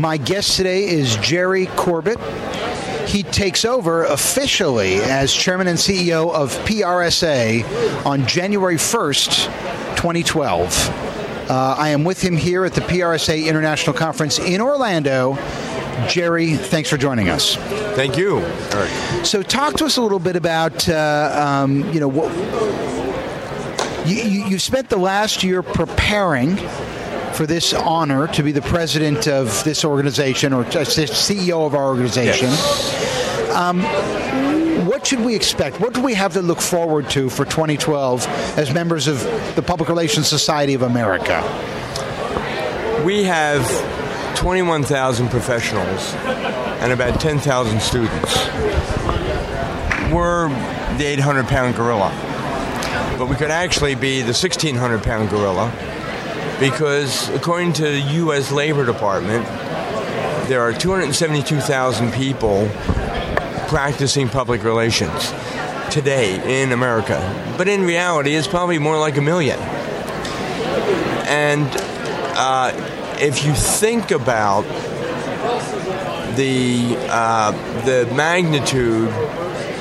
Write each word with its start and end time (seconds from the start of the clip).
My 0.00 0.16
guest 0.16 0.56
today 0.56 0.88
is 0.88 1.16
Gerry 1.16 1.66
Corbett. 1.76 2.18
He 3.06 3.22
takes 3.22 3.66
over 3.66 4.04
officially 4.04 4.94
as 4.94 5.30
chairman 5.30 5.66
and 5.66 5.78
CEO 5.78 6.32
of 6.32 6.54
PRSA 6.64 8.06
on 8.06 8.26
January 8.26 8.76
1st, 8.76 9.44
2012. 9.96 11.50
Uh, 11.50 11.74
I 11.76 11.90
am 11.90 12.04
with 12.04 12.22
him 12.22 12.34
here 12.34 12.64
at 12.64 12.72
the 12.72 12.80
PRSA 12.80 13.44
International 13.46 13.94
Conference 13.94 14.38
in 14.38 14.62
Orlando. 14.62 15.34
Gerry, 16.08 16.54
thanks 16.54 16.88
for 16.88 16.96
joining 16.96 17.28
us. 17.28 17.56
Thank 17.94 18.16
you. 18.16 18.38
Eric. 18.38 19.26
So, 19.26 19.42
talk 19.42 19.74
to 19.74 19.84
us 19.84 19.98
a 19.98 20.02
little 20.02 20.18
bit 20.18 20.34
about, 20.34 20.88
uh, 20.88 21.60
um, 21.62 21.92
you 21.92 22.00
know, 22.00 22.08
what 22.08 22.34
you, 24.08 24.16
you, 24.16 24.46
you 24.46 24.58
spent 24.58 24.88
the 24.88 24.96
last 24.96 25.44
year 25.44 25.62
preparing 25.62 26.56
for 27.40 27.46
this 27.46 27.72
honor 27.72 28.26
to 28.26 28.42
be 28.42 28.52
the 28.52 28.60
president 28.60 29.26
of 29.26 29.64
this 29.64 29.82
organization 29.82 30.52
or 30.52 30.62
the 30.62 30.80
CEO 30.80 31.64
of 31.64 31.74
our 31.74 31.86
organization. 31.86 32.50
Yes. 32.50 33.50
Um, 33.56 33.80
what 34.86 35.06
should 35.06 35.20
we 35.20 35.34
expect? 35.34 35.80
What 35.80 35.94
do 35.94 36.02
we 36.02 36.12
have 36.12 36.34
to 36.34 36.42
look 36.42 36.60
forward 36.60 37.08
to 37.12 37.30
for 37.30 37.46
2012 37.46 38.26
as 38.58 38.74
members 38.74 39.08
of 39.08 39.22
the 39.56 39.62
Public 39.62 39.88
Relations 39.88 40.28
Society 40.28 40.74
of 40.74 40.82
America? 40.82 41.40
We 43.06 43.24
have 43.24 43.64
21,000 44.36 45.30
professionals 45.30 46.12
and 46.82 46.92
about 46.92 47.22
10,000 47.22 47.80
students. 47.80 48.36
We're 50.12 50.50
the 50.98 51.06
800 51.06 51.46
pound 51.46 51.74
gorilla, 51.74 52.10
but 53.16 53.30
we 53.30 53.36
could 53.36 53.50
actually 53.50 53.94
be 53.94 54.20
the 54.20 54.34
1,600 54.34 55.02
pound 55.02 55.30
gorilla 55.30 55.72
because 56.60 57.30
according 57.30 57.72
to 57.72 57.82
the 57.82 58.00
U.S. 58.00 58.52
Labor 58.52 58.84
Department, 58.84 59.46
there 60.46 60.60
are 60.60 60.72
272,000 60.72 62.12
people 62.12 62.68
practicing 63.68 64.28
public 64.28 64.62
relations 64.62 65.32
today 65.90 66.62
in 66.62 66.72
America. 66.72 67.18
But 67.56 67.68
in 67.68 67.82
reality, 67.82 68.34
it's 68.34 68.46
probably 68.46 68.78
more 68.78 68.98
like 68.98 69.16
a 69.16 69.22
million. 69.22 69.58
And 71.28 71.66
uh, 72.36 72.72
if 73.20 73.44
you 73.44 73.54
think 73.54 74.10
about 74.10 74.62
the 76.36 76.96
uh, 77.08 77.52
the 77.84 78.12
magnitude 78.14 79.08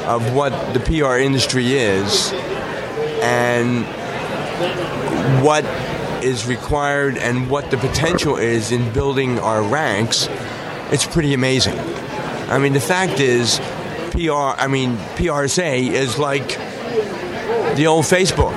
of 0.06 0.34
what 0.34 0.52
the 0.74 0.80
PR 0.80 1.18
industry 1.18 1.74
is 1.74 2.32
and 3.22 3.86
what 5.44 5.66
is 6.24 6.46
required 6.46 7.18
and 7.18 7.50
what 7.50 7.72
the 7.72 7.78
potential 7.78 8.38
is 8.38 8.72
in 8.72 8.92
building 8.94 9.40
our 9.40 9.62
ranks, 9.62 10.28
it's 10.92 11.06
pretty 11.06 11.34
amazing. 11.34 11.78
I 12.50 12.58
mean, 12.58 12.74
the 12.74 12.80
fact 12.80 13.20
is, 13.20 13.60
PR, 14.12 14.60
I 14.60 14.68
mean, 14.68 14.98
PRSA 15.16 15.92
is 15.92 16.18
like 16.18 16.58
the 17.76 17.88
old 17.88 18.06
Facebook. 18.06 18.56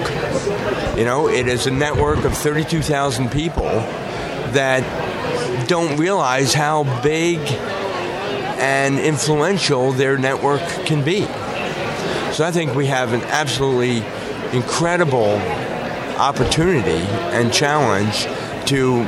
You 0.97 1.05
know, 1.05 1.29
it 1.29 1.47
is 1.47 1.67
a 1.67 1.71
network 1.71 2.25
of 2.25 2.37
32,000 2.37 3.31
people 3.31 3.71
that 4.53 5.69
don't 5.69 5.99
realize 5.99 6.55
how 6.55 6.85
big 7.03 7.39
and 8.59 8.99
influential 8.99 9.93
their 9.93 10.17
network 10.17 10.63
can 10.87 11.05
be. 11.05 11.23
So 12.33 12.45
I 12.45 12.51
think 12.51 12.75
we 12.75 12.87
have 12.87 13.13
an 13.13 13.23
absolutely 13.23 14.05
incredible 14.57 15.39
opportunity 16.23 17.05
and 17.37 17.53
challenge 17.53 18.27
to 18.69 19.03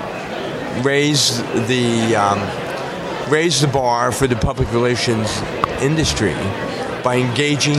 raise 0.83 1.39
the 1.69 2.17
um, 2.17 2.41
raise 3.31 3.61
the 3.61 3.69
bar 3.69 4.11
for 4.11 4.27
the 4.27 4.35
public 4.35 4.71
relations 4.73 5.41
industry 5.81 6.35
by 7.05 7.17
engaging 7.17 7.79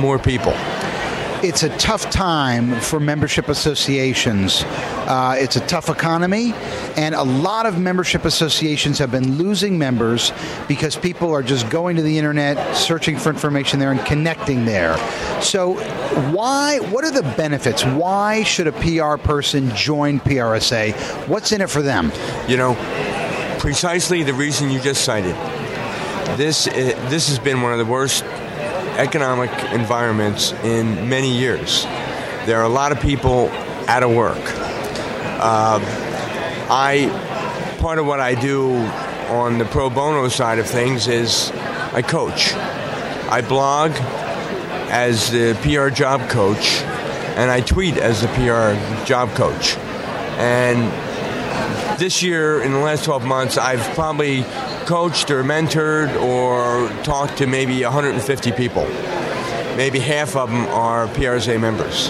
more 0.00 0.18
people 0.18 0.52
it's 1.42 1.62
a 1.62 1.68
tough 1.78 2.10
time 2.10 2.80
for 2.80 2.98
membership 2.98 3.48
associations. 3.48 4.64
Uh, 4.64 5.36
it's 5.38 5.54
a 5.54 5.66
tough 5.66 5.88
economy, 5.88 6.52
and 6.96 7.14
a 7.14 7.22
lot 7.22 7.64
of 7.64 7.78
membership 7.78 8.24
associations 8.24 8.98
have 8.98 9.12
been 9.12 9.36
losing 9.36 9.78
members 9.78 10.32
because 10.66 10.96
people 10.96 11.32
are 11.32 11.42
just 11.42 11.70
going 11.70 11.96
to 11.96 12.02
the 12.02 12.18
internet, 12.18 12.76
searching 12.76 13.16
for 13.16 13.30
information 13.30 13.78
there, 13.78 13.92
and 13.92 14.04
connecting 14.04 14.64
there. 14.64 14.96
So, 15.40 15.74
why? 16.32 16.80
What 16.80 17.04
are 17.04 17.12
the 17.12 17.22
benefits? 17.36 17.84
Why 17.84 18.42
should 18.42 18.66
a 18.66 18.72
PR 18.72 19.22
person 19.22 19.74
join 19.76 20.18
PRSA? 20.20 21.28
What's 21.28 21.52
in 21.52 21.60
it 21.60 21.70
for 21.70 21.82
them? 21.82 22.10
You 22.48 22.56
know, 22.56 22.74
precisely 23.60 24.24
the 24.24 24.34
reason 24.34 24.70
you 24.70 24.80
just 24.80 25.04
cited. 25.04 25.36
This 26.36 26.64
this 26.64 27.28
has 27.28 27.38
been 27.38 27.62
one 27.62 27.72
of 27.72 27.78
the 27.78 27.90
worst 27.90 28.24
economic 28.98 29.50
environments 29.72 30.52
in 30.64 31.08
many 31.08 31.38
years. 31.38 31.84
There 32.44 32.58
are 32.58 32.64
a 32.64 32.68
lot 32.68 32.92
of 32.92 33.00
people 33.00 33.48
out 33.86 34.02
of 34.02 34.10
work. 34.10 34.42
Uh, 35.40 35.78
I 36.68 37.76
part 37.78 37.98
of 37.98 38.06
what 38.06 38.20
I 38.20 38.34
do 38.34 38.74
on 39.30 39.58
the 39.58 39.64
pro 39.64 39.88
bono 39.88 40.28
side 40.28 40.58
of 40.58 40.66
things 40.66 41.06
is 41.06 41.50
I 41.92 42.02
coach. 42.02 42.52
I 42.54 43.40
blog 43.40 43.92
as 44.90 45.30
the 45.30 45.54
PR 45.62 45.90
job 45.94 46.28
coach, 46.28 46.80
and 47.36 47.50
I 47.50 47.60
tweet 47.60 47.96
as 47.96 48.22
the 48.22 48.28
PR 48.28 49.04
job 49.04 49.30
coach. 49.30 49.76
And 50.38 50.90
this 52.00 52.22
year, 52.22 52.60
in 52.62 52.72
the 52.72 52.78
last 52.78 53.04
12 53.04 53.24
months, 53.24 53.58
I've 53.58 53.82
probably 53.94 54.44
coached 54.88 55.30
or 55.30 55.44
mentored 55.44 56.08
or 56.18 56.88
talked 57.04 57.36
to 57.36 57.46
maybe 57.46 57.84
150 57.84 58.52
people. 58.52 58.84
Maybe 59.76 59.98
half 59.98 60.34
of 60.34 60.48
them 60.48 60.64
are 60.68 61.06
PRSA 61.08 61.60
members. 61.60 62.08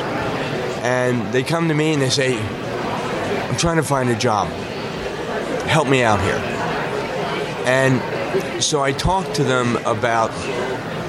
And 0.85 1.33
they 1.33 1.43
come 1.43 1.67
to 1.67 1.75
me 1.75 1.93
and 1.93 2.01
they 2.01 2.09
say, 2.09 2.39
I'm 2.39 3.57
trying 3.57 3.79
to 3.79 3.83
find 3.83 4.11
a 4.11 4.15
job. 4.17 4.47
Help 5.67 5.89
me 5.89 6.05
out 6.05 6.21
here. 6.21 6.41
And 7.67 8.63
so 8.63 8.81
I 8.81 8.93
talk 8.93 9.35
to 9.35 9.43
them 9.43 9.75
about 9.79 10.31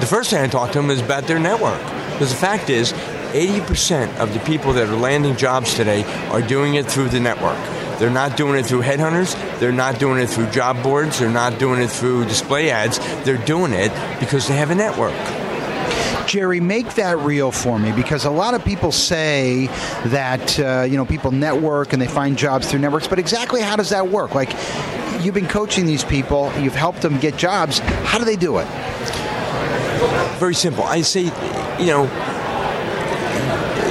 the 0.00 0.06
first 0.06 0.30
thing 0.30 0.42
I 0.42 0.48
talk 0.48 0.72
to 0.72 0.80
them 0.80 0.90
is 0.90 1.00
about 1.00 1.28
their 1.28 1.38
network. 1.38 1.80
Because 2.14 2.30
the 2.30 2.36
fact 2.36 2.68
is, 2.68 2.92
80% 3.30 4.18
of 4.18 4.34
the 4.34 4.40
people 4.40 4.72
that 4.72 4.88
are 4.88 4.96
landing 4.96 5.36
jobs 5.36 5.74
today 5.74 6.02
are 6.30 6.42
doing 6.42 6.74
it 6.74 6.86
through 6.86 7.10
the 7.10 7.20
network. 7.20 7.79
They're 8.00 8.08
not 8.08 8.34
doing 8.34 8.58
it 8.58 8.64
through 8.64 8.80
headhunters. 8.80 9.36
They're 9.60 9.72
not 9.72 9.98
doing 9.98 10.22
it 10.22 10.30
through 10.30 10.48
job 10.50 10.82
boards. 10.82 11.18
They're 11.18 11.28
not 11.28 11.58
doing 11.58 11.82
it 11.82 11.90
through 11.90 12.24
display 12.24 12.70
ads. 12.70 12.98
They're 13.24 13.36
doing 13.36 13.74
it 13.74 13.92
because 14.18 14.48
they 14.48 14.56
have 14.56 14.70
a 14.70 14.74
network. 14.74 15.12
Gerry, 16.26 16.60
make 16.60 16.94
that 16.94 17.18
real 17.18 17.52
for 17.52 17.78
me 17.78 17.92
because 17.92 18.24
a 18.24 18.30
lot 18.30 18.54
of 18.54 18.64
people 18.64 18.90
say 18.90 19.66
that 20.06 20.58
uh, 20.58 20.86
you 20.88 20.96
know 20.96 21.04
people 21.04 21.30
network 21.30 21.92
and 21.92 22.00
they 22.00 22.06
find 22.06 22.38
jobs 22.38 22.70
through 22.70 22.78
networks, 22.78 23.06
but 23.06 23.18
exactly 23.18 23.60
how 23.60 23.76
does 23.76 23.90
that 23.90 24.08
work? 24.08 24.34
Like 24.34 24.52
you've 25.22 25.34
been 25.34 25.48
coaching 25.48 25.84
these 25.84 26.02
people, 26.04 26.50
you've 26.58 26.74
helped 26.74 27.02
them 27.02 27.18
get 27.18 27.36
jobs. 27.36 27.80
How 27.80 28.18
do 28.18 28.24
they 28.24 28.36
do 28.36 28.58
it? 28.58 28.66
Very 30.38 30.54
simple. 30.54 30.84
I 30.84 31.02
say, 31.02 31.24
you 31.78 31.86
know, 31.86 32.06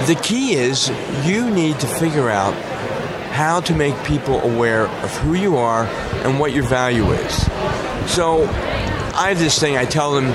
the 0.07 0.19
key 0.23 0.53
is 0.53 0.89
you 1.27 1.47
need 1.51 1.79
to 1.81 1.87
figure 1.87 2.29
out 2.29 2.55
how 3.39 3.61
to 3.61 3.73
make 3.73 3.95
people 4.03 4.41
aware 4.41 4.85
of 4.85 5.17
who 5.19 5.33
you 5.33 5.55
are 5.55 5.85
and 6.25 6.41
what 6.41 6.51
your 6.51 6.65
value 6.65 7.09
is. 7.11 7.33
So 8.11 8.43
I 9.15 9.29
have 9.29 9.39
this 9.39 9.57
thing 9.57 9.77
I 9.77 9.85
tell 9.85 10.11
them 10.11 10.25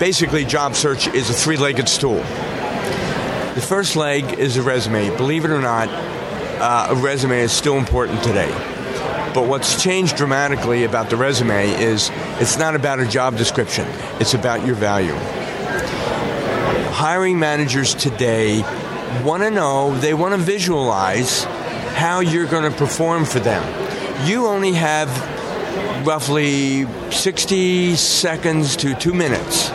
basically, 0.00 0.44
job 0.44 0.74
search 0.74 1.06
is 1.06 1.30
a 1.30 1.32
three 1.32 1.56
legged 1.56 1.88
stool. 1.88 2.16
The 2.16 3.64
first 3.64 3.94
leg 3.94 4.36
is 4.36 4.56
a 4.56 4.62
resume. 4.62 5.16
Believe 5.16 5.44
it 5.44 5.52
or 5.52 5.60
not, 5.60 5.88
uh, 5.88 6.88
a 6.90 6.96
resume 6.96 7.38
is 7.38 7.52
still 7.52 7.78
important 7.78 8.24
today. 8.24 8.50
But 9.32 9.46
what's 9.46 9.80
changed 9.80 10.16
dramatically 10.16 10.82
about 10.82 11.10
the 11.10 11.16
resume 11.16 11.70
is 11.80 12.10
it's 12.40 12.58
not 12.58 12.74
about 12.74 12.98
a 12.98 13.06
job 13.06 13.36
description, 13.36 13.86
it's 14.18 14.34
about 14.34 14.66
your 14.66 14.74
value. 14.74 15.14
Hiring 16.90 17.38
managers 17.38 17.94
today 17.94 18.62
want 19.22 19.44
to 19.44 19.52
know, 19.52 19.96
they 19.98 20.14
want 20.14 20.34
to 20.34 20.38
visualize 20.38 21.46
how 21.94 22.20
you're 22.20 22.46
going 22.46 22.70
to 22.70 22.76
perform 22.76 23.24
for 23.24 23.38
them. 23.40 23.62
You 24.26 24.46
only 24.46 24.72
have 24.72 25.08
roughly 26.06 26.86
60 27.10 27.96
seconds 27.96 28.76
to 28.76 28.94
two 28.94 29.14
minutes 29.14 29.70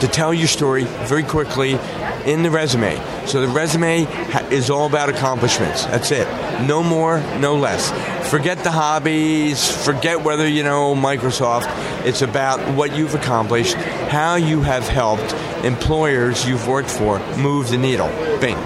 to 0.00 0.08
tell 0.08 0.32
your 0.32 0.48
story 0.48 0.84
very 0.84 1.22
quickly 1.22 1.78
in 2.24 2.42
the 2.42 2.50
resume. 2.50 2.96
So 3.26 3.40
the 3.40 3.48
resume 3.48 4.06
is 4.50 4.70
all 4.70 4.86
about 4.86 5.08
accomplishments. 5.08 5.84
That's 5.86 6.10
it. 6.10 6.26
No 6.66 6.82
more, 6.82 7.20
no 7.38 7.56
less. 7.56 7.90
Forget 8.30 8.62
the 8.64 8.70
hobbies, 8.70 9.70
forget 9.84 10.22
whether 10.22 10.48
you 10.48 10.62
know 10.62 10.94
Microsoft. 10.94 11.66
It's 12.04 12.22
about 12.22 12.60
what 12.74 12.96
you've 12.96 13.14
accomplished, 13.14 13.74
how 13.74 14.36
you 14.36 14.62
have 14.62 14.88
helped 14.88 15.32
employers 15.64 16.46
you've 16.46 16.66
worked 16.66 16.90
for 16.90 17.18
move 17.36 17.68
the 17.68 17.78
needle. 17.78 18.08
Bing. 18.40 18.56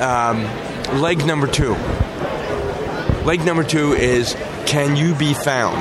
Um, 0.00 0.44
leg 0.94 1.26
number 1.26 1.46
two. 1.46 1.74
Leg 3.24 3.44
number 3.44 3.64
two 3.64 3.92
is 3.92 4.34
can 4.66 4.96
you 4.96 5.14
be 5.14 5.34
found? 5.34 5.76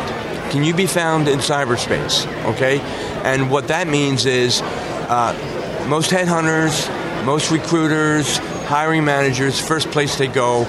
Can 0.51 0.63
you 0.63 0.73
be 0.73 0.85
found 0.85 1.27
in 1.27 1.39
cyberspace? 1.39 2.25
Okay? 2.53 2.79
And 3.23 3.49
what 3.49 3.67
that 3.69 3.87
means 3.87 4.25
is 4.25 4.61
uh, 4.61 5.33
most 5.87 6.11
headhunters, 6.11 7.25
most 7.25 7.51
recruiters, 7.51 8.37
hiring 8.67 9.05
managers, 9.05 9.59
first 9.59 9.91
place 9.91 10.17
they 10.17 10.27
go 10.27 10.63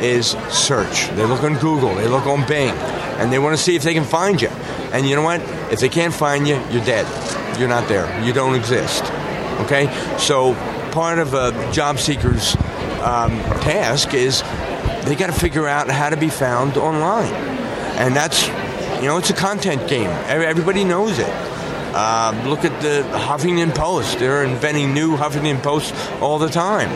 is 0.00 0.30
search. 0.50 1.08
They 1.10 1.24
look 1.24 1.42
on 1.42 1.54
Google, 1.58 1.94
they 1.94 2.08
look 2.08 2.26
on 2.26 2.46
Bing, 2.46 2.70
and 2.70 3.32
they 3.32 3.38
want 3.38 3.56
to 3.56 3.62
see 3.62 3.76
if 3.76 3.82
they 3.82 3.94
can 3.94 4.04
find 4.04 4.40
you. 4.40 4.48
And 4.92 5.08
you 5.08 5.14
know 5.16 5.22
what? 5.22 5.40
If 5.72 5.80
they 5.80 5.88
can't 5.88 6.14
find 6.14 6.46
you, 6.48 6.54
you're 6.70 6.84
dead. 6.84 7.06
You're 7.58 7.68
not 7.68 7.88
there. 7.88 8.24
You 8.24 8.32
don't 8.32 8.54
exist. 8.54 9.04
Okay? 9.62 9.86
So 10.18 10.54
part 10.92 11.18
of 11.18 11.34
a 11.34 11.72
job 11.72 11.98
seeker's 11.98 12.56
um, 13.00 13.30
task 13.62 14.14
is 14.14 14.42
they 15.04 15.16
got 15.16 15.26
to 15.26 15.32
figure 15.32 15.66
out 15.66 15.88
how 15.88 16.10
to 16.10 16.16
be 16.16 16.28
found 16.28 16.76
online. 16.76 17.32
And 17.98 18.14
that's, 18.14 18.46
you 18.46 19.06
know, 19.06 19.18
it's 19.18 19.30
a 19.30 19.34
content 19.34 19.88
game. 19.88 20.10
Everybody 20.28 20.84
knows 20.84 21.18
it. 21.18 21.30
Uh, 21.92 22.40
look 22.46 22.64
at 22.64 22.80
the 22.82 23.02
Huffington 23.18 23.74
Post. 23.74 24.18
They're 24.18 24.44
inventing 24.44 24.94
new 24.94 25.16
Huffington 25.16 25.60
Posts 25.62 25.92
all 26.20 26.38
the 26.38 26.48
time 26.48 26.90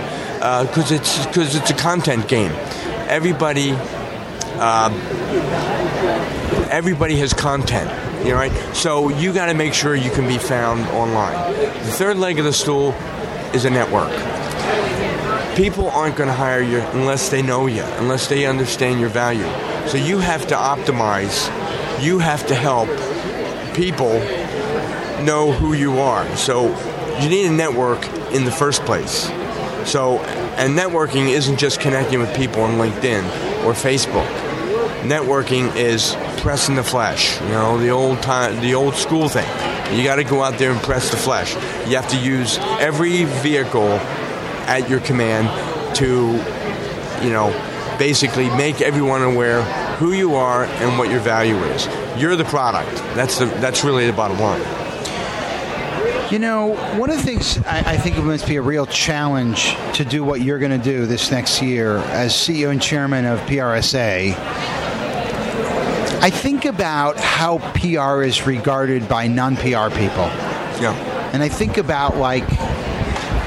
because 0.66 0.92
uh, 0.92 0.96
it's 0.96 1.26
because 1.26 1.56
it's 1.56 1.70
a 1.70 1.74
content 1.74 2.28
game. 2.28 2.52
Everybody, 3.08 3.72
uh, 4.56 4.90
everybody 6.70 7.16
has 7.16 7.32
content. 7.32 7.90
You 8.24 8.30
know, 8.30 8.36
right? 8.36 8.52
So 8.74 9.08
you 9.08 9.32
got 9.32 9.46
to 9.46 9.54
make 9.54 9.74
sure 9.74 9.96
you 9.96 10.10
can 10.10 10.28
be 10.28 10.38
found 10.38 10.82
online. 10.90 11.52
The 11.54 11.90
third 11.90 12.16
leg 12.18 12.38
of 12.38 12.44
the 12.44 12.52
stool 12.52 12.92
is 13.52 13.64
a 13.64 13.70
network. 13.70 14.12
People 15.56 15.88
aren't 15.90 16.16
going 16.16 16.28
to 16.28 16.34
hire 16.34 16.60
you 16.60 16.80
unless 16.80 17.28
they 17.28 17.40
know 17.40 17.66
you, 17.66 17.82
unless 17.98 18.26
they 18.26 18.44
understand 18.44 18.98
your 18.98 19.08
value. 19.08 19.48
So 19.86 19.98
you 19.98 20.18
have 20.18 20.48
to 20.48 20.56
optimize. 20.56 21.48
You 22.02 22.18
have 22.18 22.44
to 22.48 22.56
help 22.56 22.88
people 23.74 24.14
know 25.24 25.52
who 25.52 25.74
you 25.74 26.00
are. 26.00 26.36
So 26.36 26.66
you 27.20 27.28
need 27.28 27.46
a 27.46 27.52
network 27.52 28.04
in 28.32 28.44
the 28.44 28.50
first 28.50 28.84
place. 28.84 29.28
So, 29.88 30.18
and 30.56 30.76
networking 30.76 31.28
isn't 31.28 31.58
just 31.58 31.78
connecting 31.78 32.18
with 32.18 32.34
people 32.34 32.62
on 32.62 32.72
LinkedIn 32.72 33.24
or 33.64 33.74
Facebook. 33.74 34.26
Networking 35.02 35.74
is 35.76 36.16
pressing 36.40 36.74
the 36.74 36.82
flesh. 36.82 37.40
You 37.42 37.48
know, 37.48 37.78
the 37.78 37.90
old 37.90 38.22
time, 38.22 38.60
the 38.60 38.74
old 38.74 38.94
school 38.94 39.28
thing. 39.28 39.46
You 39.96 40.02
got 40.02 40.16
to 40.16 40.24
go 40.24 40.42
out 40.42 40.58
there 40.58 40.72
and 40.72 40.80
press 40.80 41.10
the 41.10 41.16
flesh. 41.16 41.54
You 41.86 41.94
have 41.94 42.08
to 42.08 42.18
use 42.18 42.58
every 42.80 43.24
vehicle 43.24 44.00
at 44.68 44.88
your 44.88 45.00
command 45.00 45.48
to, 45.96 46.32
you 47.24 47.30
know, 47.30 47.52
basically 47.98 48.48
make 48.56 48.80
everyone 48.80 49.22
aware 49.22 49.62
who 49.96 50.12
you 50.12 50.34
are 50.34 50.64
and 50.64 50.98
what 50.98 51.10
your 51.10 51.20
value 51.20 51.56
is. 51.56 51.86
You're 52.20 52.36
the 52.36 52.44
product. 52.44 52.94
That's 53.14 53.38
the 53.38 53.46
that's 53.46 53.84
really 53.84 54.06
the 54.06 54.12
bottom 54.12 54.38
line. 54.38 54.62
You 56.32 56.38
know, 56.38 56.74
one 56.98 57.10
of 57.10 57.16
the 57.16 57.22
things 57.22 57.58
I, 57.64 57.92
I, 57.92 57.96
think 57.96 58.16
it 58.16 58.22
must 58.22 58.48
be 58.48 58.56
a 58.56 58.62
real 58.62 58.86
challenge 58.86 59.76
to 59.92 60.04
do 60.04 60.24
what 60.24 60.40
you're 60.40 60.58
going 60.58 60.76
to 60.76 60.82
do 60.82 61.06
this 61.06 61.30
next 61.30 61.62
year 61.62 61.98
as 61.98 62.32
CEO 62.32 62.70
and 62.70 62.82
chairman 62.82 63.24
of 63.24 63.38
PRSA. 63.40 64.34
I 66.24 66.30
think 66.30 66.64
about 66.64 67.18
how 67.18 67.58
PR 67.74 68.22
is 68.22 68.46
regarded 68.46 69.08
by 69.08 69.28
non 69.28 69.56
PR 69.56 69.90
people. 69.90 70.30
Yeah. 70.80 70.94
And 71.32 71.42
I 71.42 71.48
think 71.48 71.76
about 71.76 72.16
like 72.16 72.48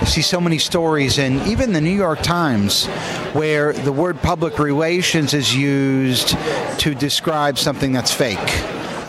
see 0.08 0.22
so 0.22 0.40
many 0.40 0.58
stories 0.58 1.18
in 1.18 1.40
even 1.48 1.74
the 1.74 1.82
New 1.82 1.96
York 1.96 2.22
Times 2.22 2.86
where 3.34 3.74
the 3.74 3.92
word 3.92 4.22
public 4.22 4.58
relations 4.58 5.34
is 5.34 5.56
used 5.56 6.30
to 6.80 6.96
describe 6.96 7.58
something 7.58 7.92
that's 7.92 8.14
fake. 8.14 8.40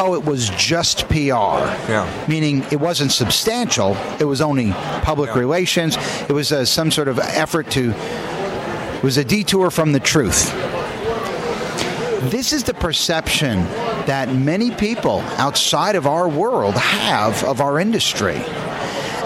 Oh, 0.00 0.14
it 0.14 0.24
was 0.24 0.50
just 0.50 1.08
PR. 1.08 1.14
Yeah. 1.14 2.26
Meaning 2.28 2.64
it 2.70 2.80
wasn't 2.80 3.12
substantial. 3.12 3.96
It 4.20 4.24
was 4.24 4.40
only 4.40 4.72
public 5.02 5.30
yeah. 5.30 5.38
relations. 5.38 5.96
It 6.28 6.32
was 6.32 6.52
uh, 6.52 6.64
some 6.64 6.90
sort 6.90 7.08
of 7.08 7.18
effort 7.18 7.70
to. 7.72 7.90
It 7.90 9.02
was 9.02 9.16
a 9.16 9.24
detour 9.24 9.70
from 9.70 9.92
the 9.92 10.00
truth. 10.00 10.52
This 12.30 12.52
is 12.52 12.64
the 12.64 12.74
perception 12.74 13.64
that 14.06 14.34
many 14.34 14.72
people 14.72 15.20
outside 15.36 15.94
of 15.94 16.06
our 16.06 16.28
world 16.28 16.74
have 16.74 17.44
of 17.44 17.60
our 17.60 17.78
industry 17.78 18.42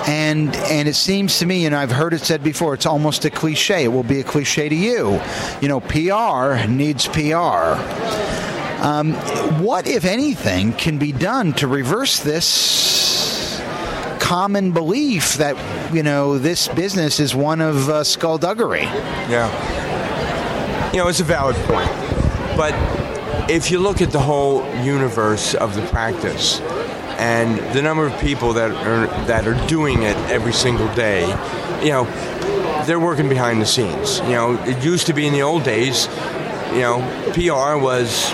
and 0.06 0.54
and 0.54 0.88
it 0.88 0.94
seems 0.94 1.38
to 1.38 1.46
me, 1.46 1.66
and 1.66 1.74
I've 1.74 1.92
heard 1.92 2.12
it 2.12 2.20
said 2.20 2.42
before, 2.42 2.74
it's 2.74 2.86
almost 2.86 3.24
a 3.24 3.30
cliche. 3.30 3.84
It 3.84 3.88
will 3.88 4.02
be 4.02 4.20
a 4.20 4.24
cliche 4.24 4.68
to 4.68 4.74
you. 4.74 5.20
You 5.60 5.68
know, 5.68 5.80
PR 5.80 6.68
needs 6.68 7.06
PR. 7.08 7.78
Um, 8.82 9.12
what, 9.62 9.86
if 9.86 10.04
anything, 10.04 10.72
can 10.72 10.98
be 10.98 11.12
done 11.12 11.52
to 11.54 11.68
reverse 11.68 12.20
this 12.20 13.60
common 14.18 14.72
belief 14.72 15.34
that 15.34 15.56
you 15.94 16.02
know 16.02 16.38
this 16.38 16.68
business 16.68 17.20
is 17.20 17.34
one 17.34 17.60
of 17.60 17.88
uh, 17.88 18.02
skullduggery? 18.02 18.82
Yeah, 18.82 19.48
you 20.92 20.98
know, 20.98 21.08
it's 21.08 21.20
a 21.20 21.24
valid 21.24 21.56
point, 21.66 21.90
but 22.56 22.74
if 23.50 23.70
you 23.70 23.78
look 23.78 24.00
at 24.00 24.10
the 24.10 24.20
whole 24.20 24.64
universe 24.82 25.54
of 25.54 25.74
the 25.74 25.82
practice 25.86 26.60
and 27.18 27.58
the 27.74 27.82
number 27.82 28.06
of 28.06 28.18
people 28.20 28.54
that 28.54 28.70
are 28.70 29.06
that 29.26 29.46
are 29.46 29.66
doing 29.66 30.02
it 30.02 30.16
every 30.30 30.52
single 30.52 30.92
day, 30.94 31.28
you 31.82 31.90
know, 31.90 32.04
they're 32.86 33.00
working 33.00 33.28
behind 33.28 33.60
the 33.60 33.66
scenes. 33.66 34.18
You 34.20 34.32
know, 34.32 34.62
it 34.64 34.84
used 34.84 35.06
to 35.06 35.12
be 35.12 35.26
in 35.26 35.32
the 35.32 35.42
old 35.42 35.64
days, 35.64 36.08
you 36.72 36.80
know, 36.80 37.00
PR 37.32 37.82
was 37.82 38.32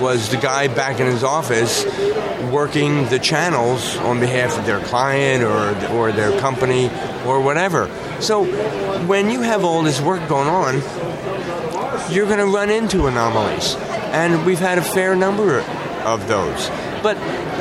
was 0.00 0.30
the 0.30 0.36
guy 0.36 0.68
back 0.68 1.00
in 1.00 1.06
his 1.06 1.24
office 1.24 1.84
working 2.50 3.06
the 3.08 3.18
channels 3.18 3.96
on 3.98 4.20
behalf 4.20 4.58
of 4.58 4.64
their 4.64 4.80
client 4.80 5.42
or 5.42 5.74
or 5.94 6.12
their 6.12 6.38
company 6.40 6.86
or 7.26 7.40
whatever. 7.40 7.88
So 8.20 8.44
when 9.06 9.30
you 9.30 9.42
have 9.42 9.64
all 9.64 9.82
this 9.82 10.00
work 10.00 10.26
going 10.28 10.48
on, 10.48 10.74
you're 12.10 12.26
going 12.26 12.38
to 12.38 12.46
run 12.46 12.70
into 12.70 13.06
anomalies, 13.06 13.74
and 14.12 14.46
we've 14.46 14.58
had 14.58 14.78
a 14.78 14.82
fair 14.82 15.14
number 15.14 15.60
of 16.04 16.26
those. 16.26 16.70
But 17.02 17.16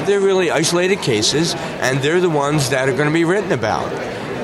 they're 0.06 0.20
really 0.20 0.52
isolated 0.52 1.00
cases, 1.00 1.54
and 1.56 2.00
they're 2.00 2.22
the 2.22 2.30
ones 2.30 2.70
that 2.70 2.90
are 2.90 2.94
going 2.94 3.08
to 3.08 3.14
be 3.14 3.26
written 3.26 3.52
about. 3.52 3.92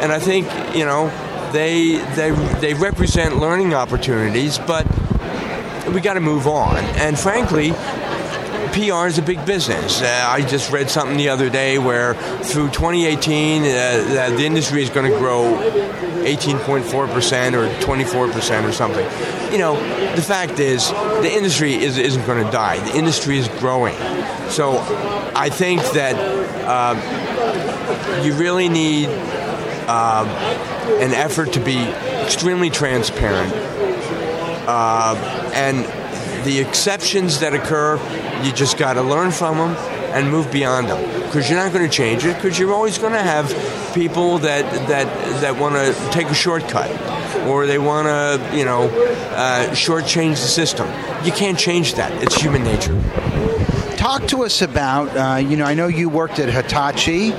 And 0.01 0.11
I 0.11 0.19
think 0.19 0.47
you 0.75 0.85
know 0.85 1.07
they 1.51 1.97
they 2.15 2.31
they 2.59 2.73
represent 2.73 3.37
learning 3.37 3.73
opportunities, 3.73 4.57
but 4.59 4.85
we 5.93 6.01
got 6.01 6.15
to 6.15 6.19
move 6.19 6.47
on. 6.47 6.77
And 6.97 7.17
frankly, 7.17 7.71
PR 8.73 9.05
is 9.05 9.19
a 9.19 9.21
big 9.21 9.45
business. 9.45 10.01
Uh, 10.01 10.25
I 10.27 10.41
just 10.41 10.71
read 10.71 10.89
something 10.89 11.15
the 11.15 11.29
other 11.29 11.47
day 11.47 11.77
where 11.77 12.15
through 12.41 12.69
2018, 12.69 13.61
uh, 13.61 13.65
the 14.35 14.43
industry 14.43 14.81
is 14.81 14.89
going 14.89 15.11
to 15.11 15.15
grow 15.19 15.43
18.4% 16.23 16.83
or 17.53 17.67
24% 17.85 18.67
or 18.67 18.71
something. 18.71 19.51
You 19.51 19.59
know, 19.59 19.75
the 20.15 20.23
fact 20.23 20.59
is, 20.59 20.89
the 20.89 21.31
industry 21.31 21.75
is, 21.75 21.99
isn't 21.99 22.25
going 22.25 22.43
to 22.43 22.51
die. 22.51 22.79
The 22.79 22.97
industry 22.97 23.37
is 23.37 23.47
growing. 23.59 23.95
So 24.49 24.79
I 25.35 25.49
think 25.49 25.81
that 25.91 26.15
uh, 26.65 28.23
you 28.23 28.33
really 28.33 28.69
need 28.69 29.09
uh, 29.87 30.25
an 30.99 31.11
effort 31.13 31.53
to 31.53 31.59
be 31.59 31.77
extremely 32.23 32.71
transparent. 32.71 33.53
Uh, 34.65 35.51
and 35.53 36.02
the 36.43 36.59
exceptions 36.59 37.39
that 37.39 37.53
occur, 37.53 37.97
you 38.43 38.51
just 38.51 38.77
got 38.77 38.93
to 38.93 39.01
learn 39.01 39.31
from 39.31 39.57
them 39.57 39.75
and 40.13 40.29
move 40.29 40.51
beyond 40.51 40.87
them 40.87 41.23
because 41.25 41.49
you're 41.49 41.59
not 41.59 41.73
going 41.73 41.89
to 41.89 41.95
change 41.95 42.23
it 42.25 42.35
because 42.35 42.59
you're 42.59 42.73
always 42.73 42.97
going 42.97 43.13
to 43.13 43.21
have 43.21 43.47
people 43.95 44.37
that 44.39 44.63
that 44.87 45.07
that 45.41 45.59
want 45.59 45.75
to 45.75 46.09
take 46.11 46.27
a 46.27 46.33
shortcut 46.33 46.91
or 47.47 47.65
they 47.65 47.79
want 47.79 48.07
to 48.07 48.57
you 48.57 48.65
know 48.65 48.83
uh, 48.83 49.69
shortchange 49.71 50.31
the 50.31 50.47
system. 50.47 50.87
You 51.25 51.31
can't 51.31 51.57
change 51.57 51.95
that. 51.95 52.11
It's 52.21 52.35
human 52.35 52.63
nature 52.63 52.99
talk 54.03 54.27
to 54.27 54.43
us 54.43 54.61
about, 54.61 55.07
uh, 55.15 55.37
you 55.37 55.55
know, 55.55 55.63
I 55.63 55.75
know 55.75 55.87
you 55.87 56.09
worked 56.09 56.37
at 56.37 56.49
Hitachi 56.49 57.31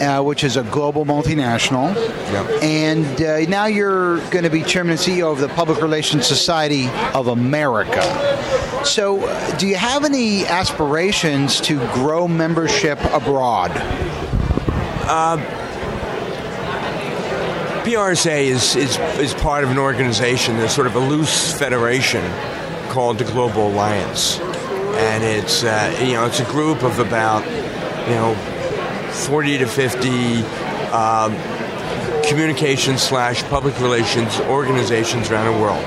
uh, 0.00 0.22
which 0.22 0.44
is 0.44 0.56
a 0.56 0.62
global 0.64 1.04
multinational. 1.04 1.94
Yep. 1.94 2.62
And 2.62 3.22
uh, 3.22 3.40
now 3.50 3.66
you're 3.66 4.18
going 4.30 4.44
to 4.44 4.50
be 4.50 4.62
chairman 4.62 4.92
and 4.92 5.00
CEO 5.00 5.32
of 5.32 5.40
the 5.40 5.48
Public 5.48 5.80
Relations 5.80 6.26
Society 6.26 6.88
of 7.14 7.28
America. 7.28 8.02
So, 8.84 9.26
uh, 9.26 9.56
do 9.58 9.66
you 9.66 9.76
have 9.76 10.04
any 10.04 10.46
aspirations 10.46 11.60
to 11.62 11.78
grow 11.92 12.28
membership 12.28 12.98
abroad? 13.12 13.72
PRSA 17.86 18.42
is, 18.46 18.74
is, 18.74 18.98
is 19.20 19.32
part 19.34 19.62
of 19.62 19.70
an 19.70 19.78
organization 19.78 20.56
that's 20.56 20.74
sort 20.74 20.88
of 20.88 20.96
a 20.96 20.98
loose 20.98 21.56
federation 21.56 22.24
called 22.88 23.18
the 23.18 23.24
Global 23.24 23.68
Alliance. 23.68 24.40
And 24.40 25.22
it's, 25.22 25.62
uh, 25.62 25.96
you 26.02 26.14
know, 26.14 26.26
it's 26.26 26.40
a 26.40 26.44
group 26.46 26.82
of 26.82 26.98
about, 26.98 27.44
you 28.08 28.14
know, 28.14 28.34
40 29.16 29.58
to 29.58 29.66
50 29.66 30.08
um, 30.92 31.34
communications 32.22 33.02
slash 33.02 33.42
public 33.44 33.78
relations 33.80 34.38
organizations 34.40 35.30
around 35.30 35.52
the 35.52 35.60
world. 35.60 35.84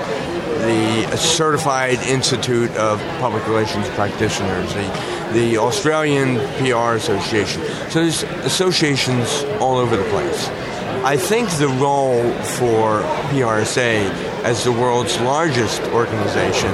The 0.59 1.15
Certified 1.15 1.99
Institute 1.99 2.71
of 2.71 2.99
Public 3.19 3.47
Relations 3.47 3.87
Practitioners, 3.89 4.73
the, 4.73 5.31
the 5.33 5.57
Australian 5.57 6.37
PR 6.57 6.95
Association. 6.95 7.61
So 7.89 8.01
there's 8.01 8.23
associations 8.23 9.43
all 9.59 9.77
over 9.77 9.95
the 9.95 10.09
place. 10.09 10.49
I 11.03 11.15
think 11.15 11.49
the 11.51 11.69
role 11.69 12.29
for 12.41 13.01
PRSA 13.31 14.09
as 14.43 14.63
the 14.63 14.71
world's 14.71 15.17
largest 15.21 15.81
organization 15.93 16.73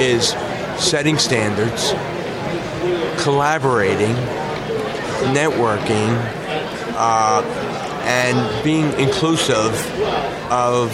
is 0.00 0.28
setting 0.78 1.18
standards, 1.18 1.90
collaborating, 3.22 4.14
networking, 5.34 6.16
uh, 6.96 7.42
and 8.04 8.64
being 8.64 8.90
inclusive 8.98 9.72
of, 10.50 10.90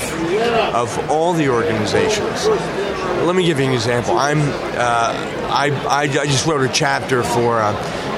of 0.75 1.11
all 1.11 1.33
the 1.33 1.49
organizations. 1.49 2.47
Let 3.25 3.37
me 3.37 3.45
give 3.45 3.61
you 3.61 3.67
an 3.67 3.73
example. 3.73 4.19
I'm, 4.19 4.41
uh, 4.41 5.13
I, 5.51 5.71
I, 5.89 6.03
I 6.03 6.27
just 6.27 6.47
wrote 6.47 6.69
a 6.69 6.73
chapter 6.73 7.23
for 7.23 7.61
uh, 7.61 7.73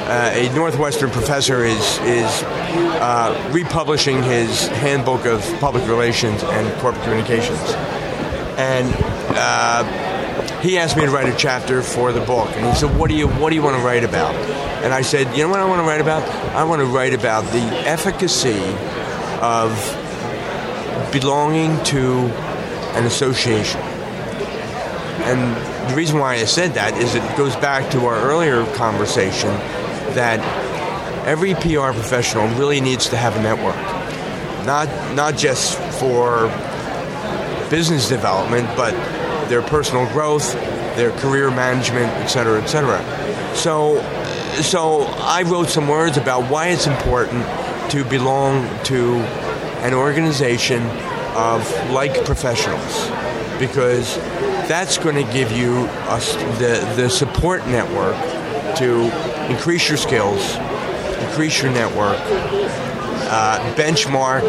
uh, 0.06 0.30
a 0.34 0.54
Northwestern 0.54 1.10
professor 1.10 1.64
is, 1.64 1.98
is 1.98 2.42
uh, 2.44 3.50
republishing 3.52 4.22
his 4.22 4.68
handbook 4.68 5.26
of 5.26 5.42
public 5.58 5.86
relations 5.88 6.42
and 6.44 6.80
corporate 6.80 7.02
communications. 7.02 7.60
And 8.56 8.94
uh, 9.36 10.05
he 10.66 10.78
asked 10.78 10.96
me 10.96 11.04
to 11.04 11.10
write 11.10 11.28
a 11.32 11.36
chapter 11.36 11.80
for 11.80 12.12
the 12.12 12.20
book, 12.20 12.50
and 12.56 12.66
he 12.66 12.74
said, 12.74 12.98
"What 12.98 13.08
do 13.08 13.16
you 13.16 13.28
What 13.28 13.50
do 13.50 13.54
you 13.54 13.62
want 13.62 13.76
to 13.76 13.82
write 13.82 14.02
about?" 14.02 14.34
And 14.82 14.92
I 14.92 15.02
said, 15.02 15.28
"You 15.36 15.44
know 15.44 15.48
what 15.48 15.60
I 15.60 15.64
want 15.64 15.80
to 15.80 15.86
write 15.86 16.00
about? 16.00 16.22
I 16.56 16.64
want 16.64 16.80
to 16.80 16.86
write 16.86 17.14
about 17.14 17.44
the 17.52 17.62
efficacy 17.86 18.60
of 19.40 19.70
belonging 21.12 21.80
to 21.84 22.30
an 22.94 23.04
association." 23.04 23.80
And 25.22 25.56
the 25.88 25.94
reason 25.94 26.18
why 26.18 26.34
I 26.34 26.44
said 26.46 26.74
that 26.74 26.96
is 26.98 27.14
it 27.14 27.22
goes 27.36 27.54
back 27.56 27.88
to 27.90 28.06
our 28.06 28.16
earlier 28.16 28.64
conversation 28.74 29.56
that 30.14 30.40
every 31.26 31.54
PR 31.54 31.92
professional 31.92 32.48
really 32.58 32.80
needs 32.80 33.08
to 33.10 33.16
have 33.16 33.36
a 33.36 33.40
network, 33.40 33.76
not 34.64 34.88
not 35.14 35.36
just 35.36 35.78
for 36.00 36.50
business 37.70 38.08
development, 38.08 38.68
but 38.76 38.94
their 39.48 39.62
personal 39.62 40.06
growth, 40.12 40.52
their 40.96 41.12
career 41.12 41.50
management, 41.50 42.06
et 42.22 42.26
cetera, 42.26 42.60
et 42.60 42.66
cetera. 42.66 43.00
So, 43.54 44.02
so 44.62 45.02
I 45.20 45.42
wrote 45.42 45.68
some 45.68 45.88
words 45.88 46.16
about 46.16 46.50
why 46.50 46.68
it's 46.68 46.86
important 46.86 47.44
to 47.90 48.04
belong 48.04 48.66
to 48.84 49.16
an 49.84 49.94
organization 49.94 50.82
of 51.36 51.90
like 51.90 52.24
professionals, 52.24 53.08
because 53.58 54.16
that's 54.68 54.98
going 54.98 55.16
to 55.16 55.32
give 55.32 55.52
you 55.52 55.86
the 56.58 56.92
the 56.96 57.08
support 57.08 57.66
network 57.66 58.16
to 58.78 59.10
increase 59.50 59.88
your 59.88 59.98
skills, 59.98 60.56
increase 61.20 61.62
your 61.62 61.72
network, 61.72 62.18
uh, 63.28 63.74
benchmark 63.76 64.42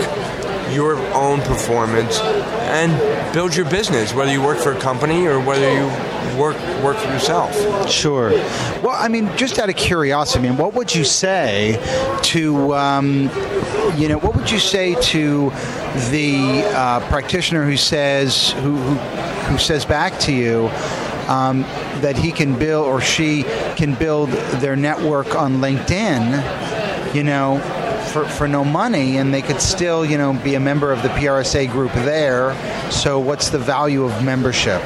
your 0.78 0.96
own 1.16 1.42
performance, 1.42 2.20
and 2.20 2.92
build 3.34 3.56
your 3.56 3.68
business, 3.70 4.14
whether 4.14 4.32
you 4.32 4.44
work 4.44 4.60
for 4.60 4.74
a 4.74 4.80
company 4.80 5.26
or 5.26 5.40
whether 5.40 5.70
you 5.74 5.88
work 6.38 6.56
work 6.84 6.98
for 6.98 7.10
yourself. 7.12 7.52
Sure. 7.90 8.30
Well, 8.84 8.96
I 8.96 9.08
mean, 9.08 9.26
just 9.38 9.58
out 9.58 9.70
of 9.70 9.76
curiosity, 9.76 10.40
I 10.40 10.42
mean, 10.50 10.58
what 10.58 10.76
would 10.76 10.94
you 10.94 11.04
say 11.04 11.80
to, 12.34 12.76
um, 12.76 13.32
you 13.96 14.08
know, 14.08 14.20
what 14.20 14.36
would 14.36 14.52
you 14.52 14.60
say 14.60 14.94
to 15.14 15.50
the 16.12 16.62
uh, 16.76 17.00
practitioner 17.10 17.66
who 17.66 17.78
says 17.78 18.52
who, 18.62 18.76
who 18.76 18.96
who 19.50 19.58
says 19.58 19.84
back 19.84 20.20
to 20.20 20.32
you? 20.32 20.70
Um, 21.28 21.66
that 22.02 22.16
he 22.16 22.32
can 22.32 22.58
build 22.58 22.86
or 22.86 23.02
she 23.02 23.44
can 23.76 23.96
build 23.96 24.30
their 24.62 24.78
network 24.78 25.36
on 25.36 25.58
LinkedIn, 25.58 27.14
you 27.14 27.24
know, 27.24 27.60
for, 28.08 28.26
for 28.26 28.48
no 28.48 28.64
money, 28.64 29.18
and 29.18 29.34
they 29.34 29.42
could 29.42 29.62
still, 29.62 30.06
you 30.06 30.18
know, 30.18 30.34
be 30.34 30.56
a 30.56 30.60
member 30.60 30.92
of 30.92 31.02
the 31.04 31.10
PRSA 31.10 31.70
group 31.72 31.92
there. 31.94 32.56
So, 32.92 33.20
what's 33.20 33.50
the 33.50 33.60
value 33.60 34.04
of 34.04 34.24
membership? 34.24 34.82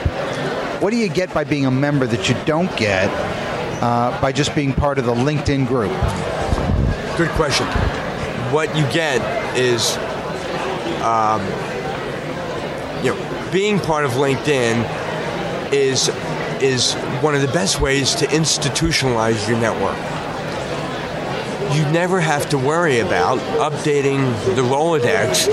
What 0.81 0.91
do 0.91 0.97
you 0.97 1.09
get 1.09 1.33
by 1.33 1.43
being 1.43 1.65
a 1.65 1.71
member 1.71 2.07
that 2.07 2.27
you 2.27 2.35
don't 2.45 2.75
get 2.75 3.09
uh, 3.81 4.19
by 4.21 4.31
just 4.31 4.55
being 4.55 4.73
part 4.73 4.97
of 4.97 5.05
the 5.05 5.13
LinkedIn 5.13 5.67
group? 5.67 5.91
Good 7.17 7.29
question. 7.31 7.67
What 8.51 8.75
you 8.75 8.83
get 8.91 9.21
is, 9.55 9.95
um, 11.03 11.41
you 13.03 13.13
know, 13.13 13.49
being 13.51 13.79
part 13.79 14.05
of 14.05 14.11
LinkedIn 14.11 15.71
is 15.71 16.09
is 16.61 16.93
one 17.21 17.33
of 17.33 17.41
the 17.41 17.47
best 17.47 17.81
ways 17.81 18.13
to 18.15 18.25
institutionalize 18.27 19.47
your 19.47 19.59
network. 19.59 20.20
You 21.73 21.89
never 21.91 22.19
have 22.19 22.49
to 22.49 22.57
worry 22.57 22.99
about 22.99 23.39
updating 23.59 24.33
the 24.55 24.61
Rolodex 24.61 25.47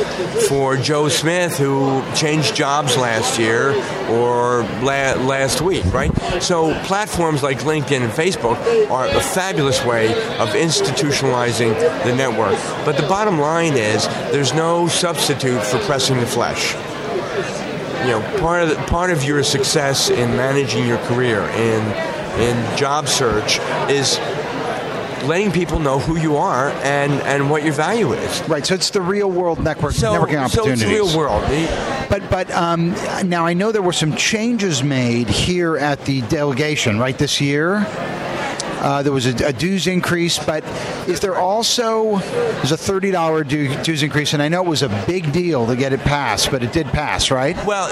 for 0.49 0.77
Joe 0.77 1.09
Smith 1.09 1.57
who 1.57 2.03
changed 2.15 2.57
jobs 2.57 2.97
last 2.97 3.39
year 3.39 3.71
or 4.11 4.63
la- 4.83 5.15
last 5.23 5.61
week, 5.61 5.85
right? 5.93 6.11
So 6.43 6.75
platforms 6.85 7.43
like 7.43 7.61
LinkedIn 7.61 8.03
and 8.03 8.13
Facebook 8.13 8.59
are 8.91 9.07
a 9.07 9.21
fabulous 9.21 9.85
way 9.85 10.09
of 10.39 10.49
institutionalizing 10.51 11.75
the 12.05 12.15
network. 12.15 12.59
But 12.85 12.97
the 12.97 13.07
bottom 13.07 13.39
line 13.39 13.75
is 13.75 14.07
there's 14.33 14.53
no 14.53 14.89
substitute 14.89 15.63
for 15.63 15.79
pressing 15.81 16.19
the 16.19 16.27
flesh 16.27 16.75
you 18.05 18.11
know 18.15 18.21
part 18.39 18.63
of 18.63 18.69
the, 18.69 18.77
part 18.87 19.11
of 19.11 19.25
your 19.25 19.43
success 19.43 20.09
in 20.09 20.31
managing 20.37 20.87
your 20.87 20.99
career 20.99 21.43
in 21.43 21.83
in 22.41 22.77
job 22.77 23.09
search 23.09 23.59
is 23.91 24.19
letting 25.27 25.51
people 25.53 25.79
know 25.79 25.99
who 25.99 26.17
you 26.17 26.37
are 26.37 26.69
and 26.83 27.13
and 27.23 27.51
what 27.51 27.65
your 27.65 27.73
value 27.75 28.13
is. 28.13 28.43
Right. 28.49 28.65
So 28.65 28.75
it's 28.75 28.91
the 28.91 29.01
real 29.03 29.31
world 29.31 29.63
network 29.63 29.93
So, 29.93 30.13
networking 30.13 30.49
so 30.51 30.61
opportunities. 30.63 30.83
it's 30.83 30.91
real 30.91 31.17
world. 31.19 31.43
But 32.09 32.31
but 32.31 32.51
um, 32.53 32.91
now 33.29 33.45
I 33.47 33.55
know 33.55 33.73
there 33.73 33.83
were 33.83 33.93
some 33.93 34.15
changes 34.17 34.83
made 34.83 35.29
here 35.29 35.77
at 35.77 36.05
the 36.05 36.21
delegation 36.23 36.99
right 36.99 37.17
this 37.19 37.41
year. 37.41 37.87
Uh, 38.81 39.03
there 39.03 39.13
was 39.13 39.27
a, 39.27 39.49
a 39.49 39.53
dues 39.53 39.89
increase, 39.89 40.39
but 40.39 40.63
is 41.09 41.19
there 41.19 41.35
also 41.35 42.19
there's 42.19 42.71
a 42.71 42.77
thirty 42.77 43.11
dollar 43.11 43.43
dues 43.43 44.03
increase, 44.05 44.35
and 44.35 44.43
I 44.43 44.49
know 44.49 44.63
it 44.65 44.69
was 44.69 44.83
a 44.83 45.05
big 45.07 45.33
deal 45.33 45.67
to 45.67 45.75
get 45.75 45.93
it 45.93 46.01
passed, 46.01 46.51
but 46.53 46.63
it 46.63 46.73
did 46.73 46.87
pass, 46.87 47.31
right? 47.33 47.57
Well, 47.67 47.89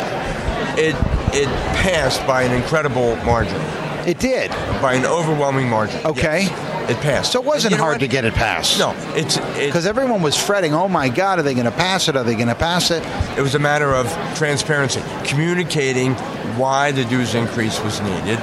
it 0.78 0.94
it 1.34 1.46
passed 1.74 2.24
by 2.26 2.42
an 2.44 2.52
incredible 2.52 3.16
margin, 3.26 3.60
It 4.06 4.20
did. 4.20 4.50
by 4.80 4.94
an 4.94 5.04
overwhelming 5.04 5.68
margin. 5.68 6.00
Okay. 6.06 6.42
Yes, 6.42 6.75
it 6.90 6.96
passed. 6.98 7.32
So 7.32 7.40
it 7.40 7.46
wasn't 7.46 7.72
you 7.72 7.78
know 7.78 7.82
hard 7.84 7.94
what? 7.94 8.00
to 8.00 8.08
get 8.08 8.24
it 8.24 8.34
passed. 8.34 8.78
No, 8.78 8.94
it's 9.14 9.36
it, 9.36 9.66
Because 9.66 9.86
everyone 9.86 10.22
was 10.22 10.36
fretting, 10.36 10.74
oh 10.74 10.88
my 10.88 11.08
God, 11.08 11.38
are 11.38 11.42
they 11.42 11.54
going 11.54 11.66
to 11.66 11.70
pass 11.70 12.08
it? 12.08 12.16
Are 12.16 12.24
they 12.24 12.34
going 12.34 12.48
to 12.48 12.54
pass 12.54 12.90
it? 12.90 13.02
it 13.36 13.42
was 13.42 13.54
a 13.54 13.58
matter 13.58 13.94
of 13.94 14.06
transparency, 14.36 15.02
communicating 15.24 16.14
why 16.56 16.92
the 16.92 17.04
dues 17.04 17.34
increase 17.34 17.80
was 17.82 18.00
needed, 18.00 18.38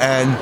and 0.00 0.36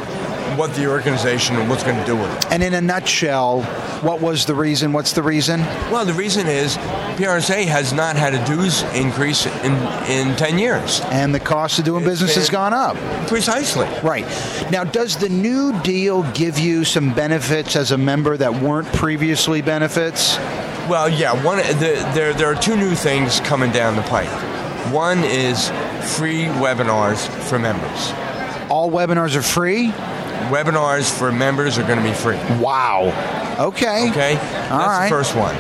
what 0.58 0.74
the 0.74 0.86
organization 0.88 1.56
and 1.56 1.70
what's 1.70 1.84
going 1.84 1.96
to 1.96 2.04
do 2.04 2.16
with 2.16 2.36
it. 2.36 2.52
And 2.52 2.62
in 2.62 2.74
a 2.74 2.80
nutshell, 2.80 3.62
what 4.02 4.20
was 4.20 4.44
the 4.44 4.54
reason? 4.54 4.92
What's 4.92 5.12
the 5.12 5.22
reason? 5.22 5.60
Well, 5.90 6.04
the 6.04 6.12
reason 6.12 6.48
is 6.48 6.76
PRSA 6.76 7.66
has 7.66 7.92
not 7.92 8.16
had 8.16 8.34
a 8.34 8.44
dues 8.44 8.82
increase 8.94 9.46
in, 9.46 9.72
in 10.10 10.36
10 10.36 10.58
years. 10.58 11.00
And 11.06 11.34
the 11.34 11.40
cost 11.40 11.78
of 11.78 11.84
doing 11.84 12.04
business 12.04 12.34
has 12.34 12.50
gone 12.50 12.74
up. 12.74 12.96
Precisely. 13.28 13.86
Right. 14.02 14.24
Now, 14.70 14.84
does 14.84 15.16
the 15.16 15.28
new 15.28 15.80
deal 15.82 16.24
give 16.32 16.58
you 16.58 16.84
some 16.84 17.14
benefits 17.14 17.76
as 17.76 17.92
a 17.92 17.98
member 17.98 18.36
that 18.36 18.60
weren't 18.60 18.88
previously 18.88 19.62
benefits? 19.62 20.36
Well, 20.88 21.08
yeah, 21.08 21.44
one 21.44 21.58
the, 21.58 22.10
there, 22.14 22.34
there 22.34 22.46
are 22.50 22.60
two 22.60 22.76
new 22.76 22.94
things 22.94 23.40
coming 23.40 23.70
down 23.70 23.94
the 23.94 24.02
pipe. 24.02 24.30
One 24.92 25.22
is 25.22 25.68
free 26.16 26.44
webinars 26.44 27.28
for 27.48 27.58
members. 27.58 28.12
All 28.70 28.90
webinars 28.90 29.36
are 29.36 29.42
free? 29.42 29.92
Webinars 30.48 31.10
for 31.16 31.30
members 31.32 31.78
are 31.78 31.84
going 31.86 31.98
to 31.98 32.04
be 32.04 32.12
free. 32.14 32.36
Wow. 32.60 33.12
Okay. 33.58 34.10
Okay, 34.10 34.32
All 34.36 34.40
that's 34.40 34.88
right. 34.88 35.04
the 35.04 35.10
first 35.10 35.34
one. 35.36 35.54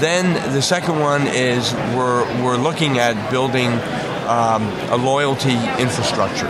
Then 0.00 0.34
the 0.52 0.60
second 0.62 0.98
one 1.00 1.26
is 1.28 1.72
we're 1.94 2.24
we're 2.42 2.56
looking 2.56 2.98
at 2.98 3.30
building 3.30 3.70
um, 4.28 4.62
a 4.90 4.96
loyalty 4.96 5.54
infrastructure. 5.80 6.48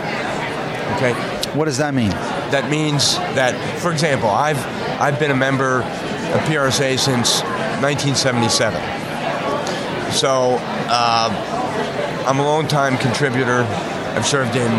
Okay, 0.95 1.13
What 1.53 1.65
does 1.65 1.77
that 1.77 1.93
mean? 1.93 2.11
that 2.51 2.69
means 2.69 3.15
that, 3.35 3.53
for 3.79 3.91
example, 3.91 4.29
I've 4.29 4.57
I've 5.01 5.19
been 5.19 5.31
a 5.31 5.35
member 5.35 5.81
of 5.81 6.39
PRSA 6.47 6.97
since 6.99 7.41
1977. 7.81 8.81
So 10.11 10.57
uh, 10.89 12.23
I'm 12.27 12.39
a 12.39 12.43
long-time 12.43 12.97
contributor. 12.97 13.63
I've 14.15 14.25
served 14.25 14.55
in 14.55 14.71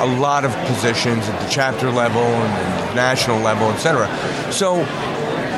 a 0.00 0.06
lot 0.06 0.44
of 0.44 0.52
positions 0.66 1.28
at 1.28 1.40
the 1.40 1.48
chapter 1.48 1.90
level 1.90 2.22
and 2.22 2.88
the 2.88 2.94
national 2.94 3.40
level, 3.40 3.70
etc. 3.70 4.08
So 4.52 4.78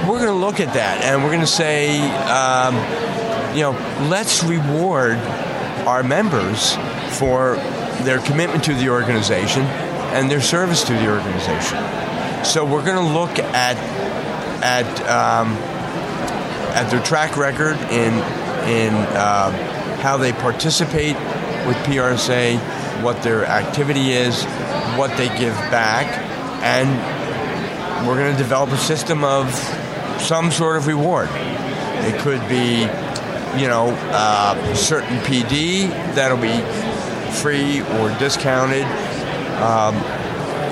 we're 0.08 0.18
going 0.18 0.26
to 0.26 0.32
look 0.32 0.60
at 0.60 0.74
that 0.74 1.02
and 1.02 1.22
we're 1.22 1.30
going 1.30 1.40
to 1.40 1.46
say, 1.46 2.00
um, 2.22 2.74
you 3.54 3.62
know, 3.62 3.72
let's 4.08 4.42
reward 4.42 5.16
our 5.86 6.02
members 6.02 6.74
for 7.18 7.56
their 8.02 8.18
commitment 8.20 8.64
to 8.64 8.74
the 8.74 8.88
organization 8.88 9.62
and 9.62 10.30
their 10.30 10.40
service 10.40 10.82
to 10.84 10.92
the 10.94 11.08
organization. 11.08 11.78
So 12.44 12.64
we're 12.64 12.84
going 12.84 12.96
to 12.96 13.12
look 13.12 13.38
at 13.38 13.76
at 14.62 14.86
um, 15.08 15.52
at 16.74 16.90
their 16.90 17.02
track 17.02 17.36
record 17.36 17.76
in 17.90 18.14
in 18.68 18.94
uh, 18.94 19.50
how 20.00 20.16
they 20.16 20.32
participate 20.32 21.14
with 21.66 21.76
PRSA, 21.84 22.58
what 23.02 23.22
their 23.22 23.44
activity 23.44 24.12
is, 24.12 24.44
what 24.96 25.16
they 25.16 25.28
give 25.38 25.54
back, 25.70 26.06
and 26.62 26.88
we're 28.06 28.16
going 28.16 28.32
to 28.32 28.38
develop 28.38 28.70
a 28.70 28.78
system 28.78 29.24
of 29.24 29.52
some 30.20 30.50
sort 30.50 30.76
of 30.76 30.86
reward. 30.86 31.28
It 31.32 32.18
could 32.20 32.46
be, 32.48 32.80
you 33.60 33.68
know, 33.68 33.88
uh, 34.12 34.74
certain 34.74 35.18
PD 35.18 35.88
that'll 36.14 36.38
be 36.38 36.60
free 37.40 37.80
or 37.98 38.08
discounted. 38.18 38.84
Um, 39.60 39.94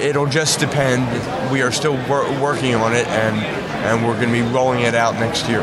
it'll 0.00 0.26
just 0.26 0.60
depend. 0.60 1.52
We 1.52 1.62
are 1.62 1.72
still 1.72 1.96
wor- 2.08 2.30
working 2.40 2.74
on 2.74 2.94
it, 2.94 3.06
and 3.06 3.36
and 3.78 4.06
we're 4.06 4.14
going 4.14 4.28
to 4.28 4.32
be 4.32 4.42
rolling 4.42 4.80
it 4.80 4.94
out 4.94 5.14
next 5.14 5.48
year. 5.48 5.62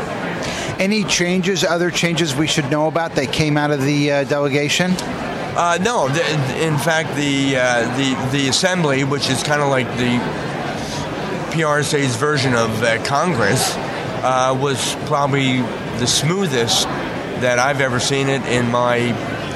Any 0.78 1.04
changes, 1.04 1.64
other 1.64 1.90
changes 1.90 2.34
we 2.34 2.46
should 2.46 2.70
know 2.70 2.86
about 2.86 3.12
that 3.12 3.32
came 3.32 3.56
out 3.56 3.70
of 3.70 3.82
the 3.82 4.12
uh, 4.12 4.24
delegation? 4.24 4.92
Uh, 5.56 5.78
no, 5.80 6.06
th- 6.08 6.62
in 6.62 6.76
fact, 6.76 7.16
the 7.16 7.56
uh, 7.56 7.96
the 7.96 8.14
the 8.30 8.48
assembly, 8.48 9.04
which 9.04 9.30
is 9.30 9.42
kind 9.42 9.62
of 9.62 9.68
like 9.70 9.86
the 9.96 10.18
PRSA's 11.52 12.14
version 12.16 12.54
of 12.54 12.82
uh, 12.82 13.02
Congress, 13.04 13.74
uh, 13.74 14.56
was 14.60 14.94
probably 15.06 15.62
the 15.98 16.06
smoothest 16.06 16.84
that 17.40 17.58
I've 17.58 17.80
ever 17.80 17.98
seen 18.00 18.28
it 18.28 18.44
in 18.46 18.70
my 18.70 18.96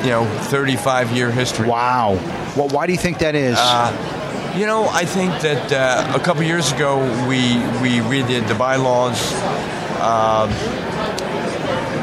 you 0.03 0.09
know 0.11 0.25
35 0.45 1.13
year 1.13 1.31
history. 1.31 1.69
Wow. 1.69 2.15
Well, 2.57 2.69
why 2.69 2.87
do 2.87 2.93
you 2.93 2.99
think 2.99 3.19
that 3.19 3.35
is? 3.35 3.57
Uh, 3.59 4.55
you 4.57 4.67
know, 4.67 4.89
I 4.89 5.05
think 5.05 5.31
that 5.43 5.71
uh, 5.71 6.17
a 6.19 6.21
couple 6.25 6.43
years 6.43 6.73
ago 6.73 6.99
we 7.29 7.59
we 7.83 8.01
redid 8.09 8.49
the 8.49 8.55
bylaws. 8.55 9.21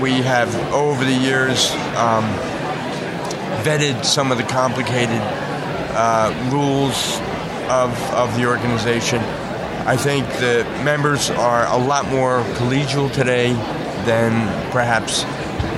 We 0.01 0.21
have 0.21 0.53
over 0.71 1.03
the 1.03 1.11
years 1.11 1.71
um, 1.95 2.23
vetted 3.67 4.05
some 4.05 4.31
of 4.31 4.37
the 4.37 4.45
complicated 4.45 5.19
uh, 5.91 6.31
rules 6.53 7.17
of 7.69 7.91
of 8.13 8.37
the 8.37 8.45
organization. 8.45 9.19
I 9.85 9.97
think 9.97 10.25
the 10.39 10.63
members 10.85 11.29
are 11.29 11.65
a 11.67 11.77
lot 11.77 12.07
more 12.07 12.43
collegial 12.55 13.11
today 13.11 13.51
than 14.05 14.31
perhaps 14.71 15.23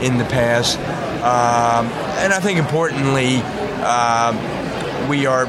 in 0.04 0.20
the 0.20 0.26
past, 0.26 0.78
um, 1.24 1.88
and 2.22 2.32
I 2.32 2.40
think 2.40 2.60
importantly, 2.60 3.38
um 3.82 4.38
we 5.10 5.26
are 5.26 5.48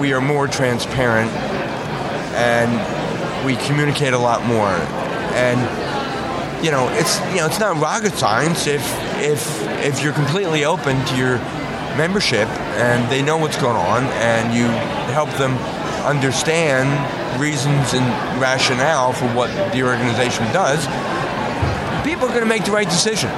we 0.00 0.12
are 0.12 0.20
more 0.20 0.48
transparent 0.48 1.30
and 2.34 3.46
we 3.46 3.54
communicate 3.66 4.12
a 4.12 4.18
lot 4.18 4.44
more. 4.44 4.74
And 5.38 5.60
you 6.64 6.72
know, 6.72 6.88
it's 6.92 7.20
you 7.30 7.36
know, 7.36 7.46
it's 7.46 7.60
not 7.60 7.80
rocket 7.80 8.14
science 8.14 8.66
if 8.66 8.82
if 9.18 9.62
if 9.84 10.02
you're 10.02 10.14
completely 10.14 10.64
open 10.64 11.04
to 11.06 11.16
your 11.16 11.38
membership 11.96 12.48
and 12.78 13.10
they 13.10 13.22
know 13.22 13.36
what's 13.36 13.60
going 13.60 13.76
on 13.76 14.04
and 14.04 14.54
you 14.54 14.66
help 15.12 15.30
them 15.38 15.52
understand 16.04 16.88
reasons 17.40 17.94
and 17.94 18.04
rationale 18.40 19.12
for 19.12 19.26
what 19.28 19.50
the 19.72 19.82
organization 19.82 20.44
does, 20.52 20.84
people 22.04 22.24
are 22.24 22.28
going 22.28 22.40
to 22.40 22.46
make 22.46 22.64
the 22.64 22.70
right 22.70 22.88
decision. 22.88 23.30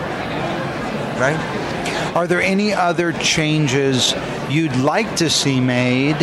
Right? 1.19 1.39
Are 2.15 2.27
there 2.27 2.43
any 2.43 2.73
other 2.73 3.13
changes 3.13 4.15
you'd 4.49 4.77
like 4.77 5.17
to 5.17 5.31
see 5.31 5.61
made 5.61 6.17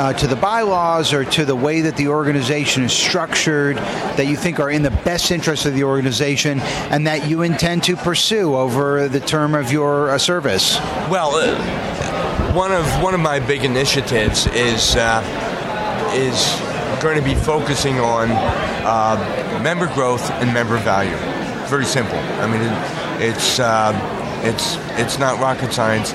uh, 0.00 0.14
to 0.14 0.26
the 0.26 0.36
bylaws 0.36 1.12
or 1.12 1.26
to 1.26 1.44
the 1.44 1.54
way 1.54 1.82
that 1.82 1.94
the 1.98 2.08
organization 2.08 2.84
is 2.84 2.92
structured 2.92 3.76
that 3.76 4.26
you 4.26 4.34
think 4.34 4.58
are 4.58 4.70
in 4.70 4.82
the 4.82 4.90
best 4.90 5.30
interest 5.30 5.66
of 5.66 5.74
the 5.74 5.84
organization 5.84 6.58
and 6.88 7.06
that 7.06 7.28
you 7.28 7.42
intend 7.42 7.84
to 7.84 7.94
pursue 7.96 8.54
over 8.54 9.08
the 9.08 9.20
term 9.20 9.54
of 9.54 9.70
your 9.70 10.08
uh, 10.08 10.16
service? 10.16 10.78
Well, 11.10 11.32
uh, 11.34 12.54
one 12.54 12.72
of 12.72 12.86
one 13.02 13.12
of 13.12 13.20
my 13.20 13.40
big 13.40 13.62
initiatives 13.62 14.46
is 14.46 14.96
uh, 14.96 15.20
is 16.14 16.58
going 17.02 17.18
to 17.18 17.24
be 17.24 17.34
focusing 17.34 18.00
on 18.00 18.30
uh, 18.30 19.60
member 19.62 19.86
growth 19.92 20.30
and 20.30 20.54
member 20.54 20.78
value. 20.78 21.16
Very 21.68 21.84
simple. 21.84 22.16
I 22.16 22.46
mean, 22.46 22.62
it, 22.62 23.28
it's 23.28 23.60
uh, 23.60 23.92
it's 24.44 24.78
it's 24.98 25.18
not 25.18 25.38
rocket 25.40 25.74
science. 25.74 26.14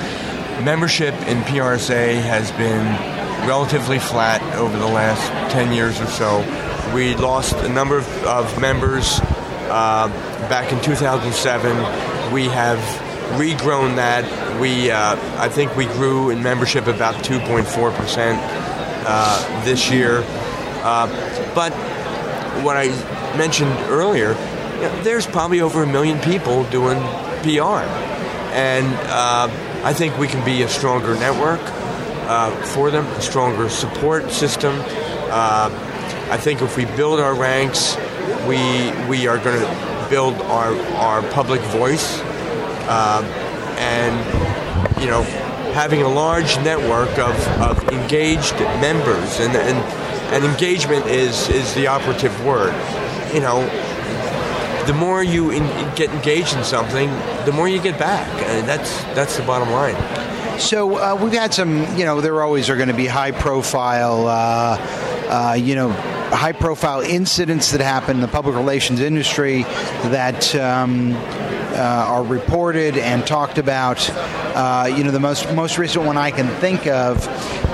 Membership 0.63 1.13
in 1.27 1.37
PRSA 1.43 2.19
has 2.21 2.51
been 2.53 3.14
relatively 3.45 3.99
flat 3.99 4.41
over 4.55 4.77
the 4.77 4.87
last 4.87 5.29
10 5.51 5.71
years 5.71 5.99
or 6.01 6.07
so. 6.07 6.39
We 6.93 7.15
lost 7.15 7.55
a 7.55 7.69
number 7.69 7.97
of, 7.97 8.07
of 8.23 8.59
members 8.59 9.19
uh, 9.69 10.07
back 10.49 10.71
in 10.71 10.81
2007. 10.81 12.33
We 12.33 12.45
have 12.45 12.79
regrown 13.39 13.95
that. 13.97 14.59
We, 14.59 14.91
uh, 14.91 15.15
I 15.39 15.49
think 15.49 15.75
we 15.75 15.85
grew 15.85 16.29
in 16.29 16.41
membership 16.41 16.87
about 16.87 17.15
2.4% 17.23 18.37
uh, 19.07 19.65
this 19.65 19.91
year. 19.91 20.23
Uh, 20.83 21.07
but 21.53 21.71
what 22.63 22.77
I 22.77 22.87
mentioned 23.37 23.71
earlier, 23.89 24.29
you 24.75 24.81
know, 24.81 25.03
there's 25.03 25.27
probably 25.27 25.61
over 25.61 25.83
a 25.83 25.87
million 25.87 26.19
people 26.19 26.63
doing 26.65 26.97
PR. 27.43 27.85
And 28.53 28.87
uh, 29.09 29.49
I 29.83 29.93
think 29.93 30.17
we 30.17 30.27
can 30.27 30.43
be 30.45 30.63
a 30.63 30.69
stronger 30.69 31.15
network 31.15 31.61
uh, 32.27 32.51
for 32.67 32.91
them, 32.91 33.05
a 33.05 33.21
stronger 33.21 33.69
support 33.69 34.31
system. 34.31 34.73
Uh, 35.29 35.69
I 36.31 36.37
think 36.37 36.61
if 36.61 36.77
we 36.77 36.85
build 36.85 37.19
our 37.19 37.35
ranks, 37.35 37.95
we 38.47 38.91
we 39.07 39.27
are 39.27 39.37
going 39.37 39.59
to 39.59 40.07
build 40.09 40.35
our 40.43 40.75
our 40.95 41.21
public 41.31 41.61
voice, 41.61 42.19
uh, 42.89 43.21
and 43.77 45.01
you 45.01 45.07
know, 45.07 45.23
having 45.73 46.01
a 46.01 46.09
large 46.09 46.57
network 46.57 47.17
of, 47.19 47.35
of 47.61 47.89
engaged 47.89 48.55
members, 48.81 49.39
and, 49.39 49.55
and 49.55 49.77
and 50.33 50.43
engagement 50.43 51.05
is 51.05 51.49
is 51.49 51.73
the 51.75 51.87
operative 51.87 52.43
word. 52.43 52.73
You 53.33 53.41
know, 53.41 53.61
the 54.87 54.93
more 54.93 55.23
you 55.23 55.51
in, 55.51 55.63
get 55.95 56.09
engaged 56.11 56.55
in 56.55 56.63
something, 56.63 57.09
the 57.45 57.51
more 57.51 57.67
you 57.67 57.81
get 57.81 57.99
back. 57.99 58.27
And 58.43 58.67
that's 58.67 59.03
that's 59.15 59.37
the 59.37 59.43
bottom 59.43 59.69
line. 59.71 59.95
So 60.59 60.97
uh, 60.97 61.17
we've 61.21 61.33
had 61.33 61.53
some, 61.53 61.97
you 61.97 62.05
know, 62.05 62.21
there 62.21 62.41
always 62.41 62.69
are 62.69 62.75
going 62.75 62.87
to 62.87 62.93
be 62.93 63.07
high 63.07 63.31
profile, 63.31 64.27
uh, 64.27 64.77
uh, 65.29 65.53
you 65.53 65.75
know, 65.75 65.89
high 65.89 66.53
profile 66.53 67.01
incidents 67.01 67.71
that 67.71 67.81
happen 67.81 68.17
in 68.17 68.21
the 68.21 68.27
public 68.27 68.55
relations 68.55 68.99
industry 68.99 69.63
that 69.63 70.55
um, 70.55 71.13
uh, 71.13 72.05
are 72.07 72.23
reported 72.23 72.97
and 72.97 73.25
talked 73.27 73.57
about. 73.57 74.09
Uh, 74.55 74.89
you 74.95 75.03
know, 75.03 75.11
the 75.11 75.19
most 75.19 75.53
most 75.53 75.77
recent 75.77 76.05
one 76.05 76.15
I 76.17 76.31
can 76.31 76.47
think 76.61 76.87
of 76.87 77.27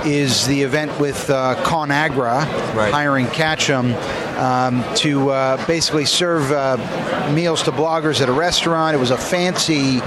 is 0.04 0.46
the 0.48 0.62
event 0.62 0.98
with 0.98 1.30
uh, 1.30 1.54
ConAgra 1.64 2.44
Right. 2.74 2.92
hiring 2.92 3.26
Ketchum 3.28 3.94
um, 4.36 4.82
to 4.96 5.30
uh, 5.30 5.66
basically 5.66 6.04
serve 6.06 6.50
uh, 6.50 6.76
meals 7.32 7.62
to 7.64 7.70
bloggers 7.70 8.20
at 8.20 8.28
a 8.28 8.32
restaurant. 8.32 8.96
It 8.96 8.98
was 8.98 9.12
a 9.12 9.16
fancy 9.18 10.00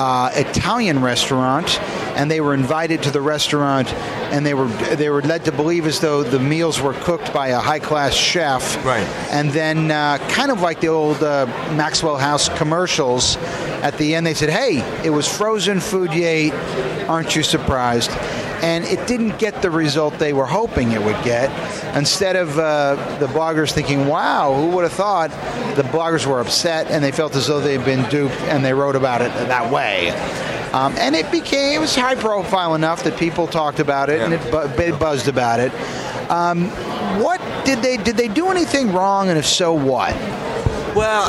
uh, 0.00 0.30
Italian 0.34 1.02
restaurant, 1.02 1.78
and 2.16 2.30
they 2.30 2.40
were 2.40 2.54
invited 2.54 3.02
to 3.02 3.10
the 3.10 3.20
restaurant, 3.20 3.92
and 4.32 4.46
they 4.46 4.54
were 4.54 4.68
they 4.96 5.10
were 5.10 5.20
led 5.20 5.44
to 5.44 5.52
believe 5.52 5.86
as 5.86 6.00
though 6.00 6.22
the 6.22 6.38
meals 6.38 6.80
were 6.80 6.94
cooked 6.94 7.34
by 7.34 7.48
a 7.48 7.58
high 7.58 7.80
class 7.80 8.14
chef. 8.14 8.82
Right. 8.82 9.06
And 9.30 9.50
then, 9.50 9.90
uh, 9.90 10.16
kind 10.30 10.50
of 10.50 10.62
like 10.62 10.80
the 10.80 10.88
old 10.88 11.22
uh, 11.22 11.44
Maxwell 11.76 12.16
House 12.16 12.48
commercials, 12.48 13.36
at 13.82 13.98
the 13.98 14.14
end 14.14 14.26
they 14.26 14.32
said, 14.32 14.48
"Hey, 14.48 14.80
it 15.04 15.10
was 15.10 15.28
frozen 15.28 15.80
food 15.80 16.14
you 16.14 16.24
ate. 16.24 16.54
Aren't 17.06 17.36
you 17.36 17.42
surprised?" 17.42 18.10
And 18.62 18.84
it 18.84 19.06
didn't 19.06 19.38
get 19.38 19.62
the 19.62 19.70
result 19.70 20.18
they 20.18 20.32
were 20.32 20.46
hoping 20.46 20.92
it 20.92 21.02
would 21.02 21.22
get. 21.24 21.50
Instead 21.96 22.36
of 22.36 22.58
uh, 22.58 22.96
the 23.18 23.26
bloggers 23.26 23.72
thinking, 23.72 24.06
"Wow, 24.06 24.54
who 24.54 24.68
would 24.76 24.84
have 24.84 24.92
thought?" 24.92 25.30
the 25.76 25.82
bloggers 25.82 26.26
were 26.26 26.40
upset 26.40 26.90
and 26.90 27.02
they 27.02 27.12
felt 27.12 27.34
as 27.36 27.46
though 27.46 27.60
they'd 27.60 27.84
been 27.84 28.08
duped, 28.10 28.38
and 28.42 28.64
they 28.64 28.74
wrote 28.74 28.96
about 28.96 29.22
it 29.22 29.32
that 29.32 29.72
way. 29.72 30.10
Um, 30.72 30.94
and 30.98 31.16
it 31.16 31.30
became 31.32 31.74
it 31.74 31.80
was 31.80 31.96
high 31.96 32.14
profile 32.14 32.74
enough 32.74 33.02
that 33.02 33.18
people 33.18 33.46
talked 33.48 33.80
about 33.80 34.08
it 34.08 34.20
and 34.20 34.34
it, 34.34 34.50
bu- 34.52 34.82
it 34.82 34.98
buzzed 35.00 35.26
about 35.26 35.58
it. 35.58 35.72
Um, 36.30 36.68
what 37.20 37.40
did 37.64 37.80
they 37.80 37.96
did 37.96 38.16
they 38.16 38.28
do 38.28 38.48
anything 38.48 38.92
wrong, 38.92 39.28
and 39.30 39.38
if 39.38 39.46
so, 39.46 39.72
what? 39.72 40.14
Well, 40.94 41.28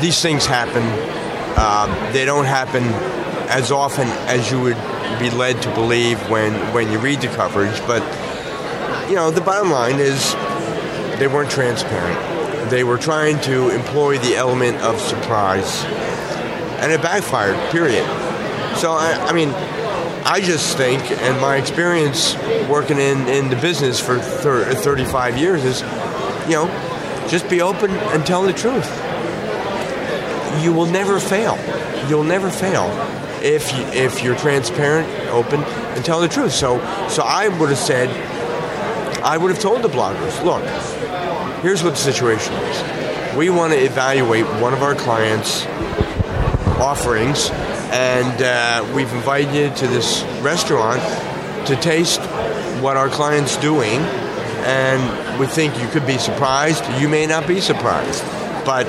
these 0.00 0.20
things 0.22 0.46
happen. 0.46 0.82
Um, 1.58 2.12
they 2.12 2.24
don't 2.24 2.44
happen 2.44 2.84
as 3.50 3.72
often 3.72 4.06
as 4.28 4.50
you 4.50 4.60
would 4.60 4.76
be 5.18 5.30
led 5.30 5.62
to 5.62 5.74
believe 5.74 6.18
when 6.28 6.52
when 6.72 6.90
you 6.90 6.98
read 6.98 7.20
the 7.20 7.28
coverage. 7.28 7.78
But 7.86 8.02
you 9.08 9.14
know, 9.16 9.30
the 9.30 9.40
bottom 9.40 9.70
line 9.70 9.98
is 9.98 10.34
they 11.18 11.26
weren't 11.26 11.50
transparent. 11.50 12.70
They 12.70 12.84
were 12.84 12.98
trying 12.98 13.40
to 13.42 13.70
employ 13.70 14.18
the 14.18 14.36
element 14.36 14.78
of 14.78 15.00
surprise, 15.00 15.84
and 16.80 16.92
it 16.92 17.02
backfired. 17.02 17.56
Period. 17.70 18.04
So 18.76 18.92
I, 18.92 19.12
I 19.28 19.32
mean, 19.32 19.50
I 20.26 20.40
just 20.40 20.76
think, 20.76 21.02
and 21.10 21.40
my 21.40 21.56
experience 21.56 22.34
working 22.68 22.98
in, 22.98 23.28
in 23.28 23.50
the 23.50 23.56
business 23.56 24.00
for 24.00 24.18
thir- 24.18 24.74
35 24.74 25.38
years 25.38 25.64
is, 25.64 25.82
you 26.48 26.56
know, 26.56 27.26
just 27.28 27.48
be 27.48 27.60
open 27.60 27.90
and 27.90 28.26
tell 28.26 28.42
the 28.42 28.52
truth. 28.52 28.90
You 30.62 30.72
will 30.72 30.86
never 30.86 31.20
fail. 31.20 31.58
You'll 32.08 32.24
never 32.24 32.50
fail 32.50 32.88
if 33.44 33.70
you, 33.76 33.82
if 33.88 34.22
you're 34.22 34.36
transparent, 34.36 35.06
open, 35.28 35.60
and 35.62 36.02
tell 36.02 36.20
the 36.20 36.28
truth. 36.28 36.52
So 36.52 36.78
so 37.08 37.22
I 37.22 37.48
would 37.48 37.68
have 37.68 37.78
said, 37.78 38.08
I 39.22 39.36
would 39.36 39.50
have 39.50 39.60
told 39.60 39.82
the 39.82 39.88
bloggers, 39.88 40.42
look, 40.42 40.64
here's 41.62 41.84
what 41.84 41.90
the 41.90 41.96
situation 41.96 42.54
is. 42.54 43.36
We 43.36 43.50
want 43.50 43.74
to 43.74 43.78
evaluate 43.78 44.46
one 44.62 44.72
of 44.72 44.82
our 44.82 44.94
clients' 44.94 45.66
offerings, 46.80 47.50
and 47.92 48.42
uh, 48.42 48.92
we've 48.94 49.12
invited 49.12 49.54
you 49.54 49.76
to 49.76 49.86
this 49.88 50.22
restaurant 50.40 51.02
to 51.66 51.76
taste 51.76 52.20
what 52.80 52.96
our 52.96 53.10
client's 53.10 53.58
doing, 53.58 54.00
and 54.64 55.38
we 55.38 55.46
think 55.46 55.78
you 55.78 55.88
could 55.88 56.06
be 56.06 56.16
surprised. 56.16 56.82
You 56.98 57.08
may 57.10 57.26
not 57.26 57.46
be 57.46 57.60
surprised, 57.60 58.22
but 58.64 58.86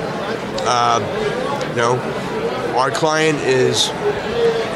uh, 0.62 1.00
you 1.70 1.76
know, 1.76 1.98
our 2.76 2.90
client 2.90 3.38
is 3.38 3.90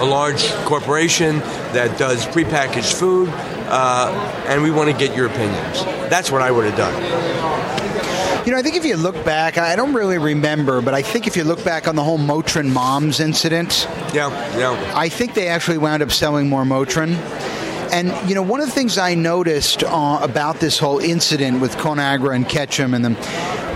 a 0.01 0.05
large 0.05 0.51
corporation 0.65 1.39
that 1.75 1.99
does 1.99 2.25
prepackaged 2.27 2.93
food, 2.99 3.29
uh, 3.69 4.11
and 4.49 4.63
we 4.63 4.71
want 4.71 4.91
to 4.91 4.97
get 4.97 5.15
your 5.17 5.27
opinions. 5.27 5.85
That's 6.11 6.31
what 6.31 6.43
I 6.43 6.51
would 6.51 6.65
have 6.65 6.77
done. 6.77 8.45
You 8.47 8.53
know, 8.53 8.59
I 8.59 8.63
think 8.63 8.77
if 8.77 8.85
you 8.87 8.97
look 8.97 9.23
back, 9.25 9.59
I 9.59 9.77
don't 9.77 9.93
really 9.93 10.17
remember, 10.17 10.81
but 10.81 10.95
I 10.95 11.03
think 11.03 11.27
if 11.27 11.37
you 11.37 11.45
look 11.45 11.63
back 11.63 11.87
on 11.87 11.95
the 11.95 12.03
whole 12.03 12.19
Motrin 12.19 12.73
Moms 12.73 13.21
incident, 13.21 13.87
Yeah, 14.15 14.31
yeah. 14.57 14.93
I 14.97 15.09
think 15.11 15.35
they 15.35 15.49
actually 15.49 15.77
wound 15.79 16.03
up 16.03 16.11
selling 16.11 16.49
more 16.49 16.65
Motrin. 16.65 17.15
And 17.93 18.29
you 18.29 18.35
know, 18.35 18.43
one 18.43 18.61
of 18.61 18.67
the 18.67 18.73
things 18.73 18.99
I 18.99 19.15
noticed 19.15 19.83
uh, 19.85 20.21
about 20.23 20.61
this 20.61 20.79
whole 20.79 20.99
incident 20.99 21.61
with 21.61 21.77
Conagra 21.77 22.35
and 22.35 22.49
Ketchum 22.49 22.95
and 22.95 23.05
them 23.05 23.17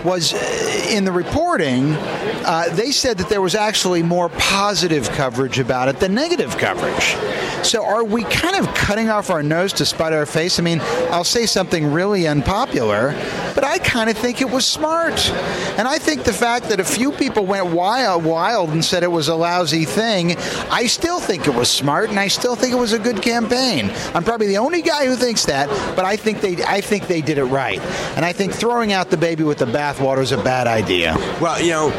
was 0.05 0.35
uh, 0.35 0.87
in 0.91 1.05
the 1.05 1.13
reporting, 1.13 1.93
uh, 1.93 2.69
they 2.73 2.93
said 2.93 3.19
that 3.19 3.29
there 3.29 3.41
was 3.41 3.55
actually 3.55 4.03
more 4.03 4.29
positive 4.29 5.11
coverage 5.11 5.59
about 5.59 5.89
it 5.89 5.99
than 5.99 6.15
negative 6.15 6.57
coverage. 6.59 7.17
So, 7.65 7.85
are 7.85 8.05
we 8.05 8.25
kind 8.25 8.57
of 8.57 8.73
cutting 8.75 9.09
off 9.09 9.31
our 9.31 9.43
nose 9.43 9.73
to 9.75 9.87
spite 9.87 10.13
our 10.13 10.27
face? 10.27 10.59
I 10.59 10.63
mean, 10.63 10.81
I'll 11.11 11.25
say 11.25 11.47
something 11.47 11.91
really 11.91 12.29
unpopular, 12.29 13.15
but 13.55 13.65
I 13.65 13.79
kind 13.79 14.11
of 14.11 14.17
think 14.17 14.41
it 14.41 14.51
was 14.51 14.67
smart. 14.67 15.31
And 15.79 15.87
I 15.87 15.99
think 15.99 16.25
the 16.25 16.33
fact 16.33 16.69
that 16.69 16.81
a 16.81 16.85
few 16.85 17.13
people 17.13 17.47
went 17.47 17.67
wild, 17.67 18.25
wild 18.25 18.71
and 18.71 18.85
said 18.85 19.03
it 19.03 19.11
was 19.11 19.29
a 19.29 19.35
lousy 19.35 19.85
thing, 19.85 20.37
I 20.71 20.87
still 20.87 21.21
think 21.21 21.47
it 21.47 21.55
was 21.55 21.71
smart, 21.71 22.11
and 22.11 22.19
I 22.19 22.29
still 22.29 22.57
think 22.57 22.73
it 22.73 22.79
was 22.79 22.93
a 22.93 22.99
good 22.99 23.23
campaign. 23.23 23.91
I'm 24.15 24.25
probably 24.25 24.49
the 24.49 24.59
only 24.59 24.83
guy 24.83 25.07
who 25.07 25.17
thinks 25.17 25.47
that, 25.47 25.69
but 25.97 26.05
I 26.05 26.17
think 26.17 26.41
they, 26.41 26.63
I 26.65 26.81
think 26.81 27.07
they 27.07 27.21
did 27.21 27.39
it 27.39 27.45
right. 27.45 27.81
And 28.17 28.25
I 28.25 28.33
think 28.33 28.53
throwing 28.53 28.93
out 28.93 29.11
the 29.11 29.17
baby 29.17 29.45
with 29.45 29.59
the 29.59 29.67
bathwater 29.67 30.23
is 30.23 30.33
a 30.33 30.43
bad 30.43 30.67
idea. 30.67 31.15
Well, 31.41 31.61
you 31.61 31.71
know, 31.71 31.91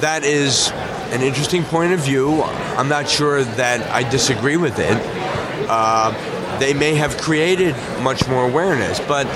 that 0.00 0.24
is 0.24 0.70
an 1.12 1.22
interesting 1.22 1.62
point 1.64 1.92
of 1.92 2.00
view. 2.00 2.42
I'm 2.42 2.88
not 2.88 3.08
sure 3.08 3.44
that 3.44 3.82
I 3.90 4.08
disagree 4.08 4.56
with 4.56 4.78
it. 4.78 4.96
Uh, 5.68 6.58
they 6.58 6.74
may 6.74 6.94
have 6.94 7.16
created 7.18 7.74
much 8.02 8.26
more 8.28 8.48
awareness, 8.48 8.98
but 9.00 9.26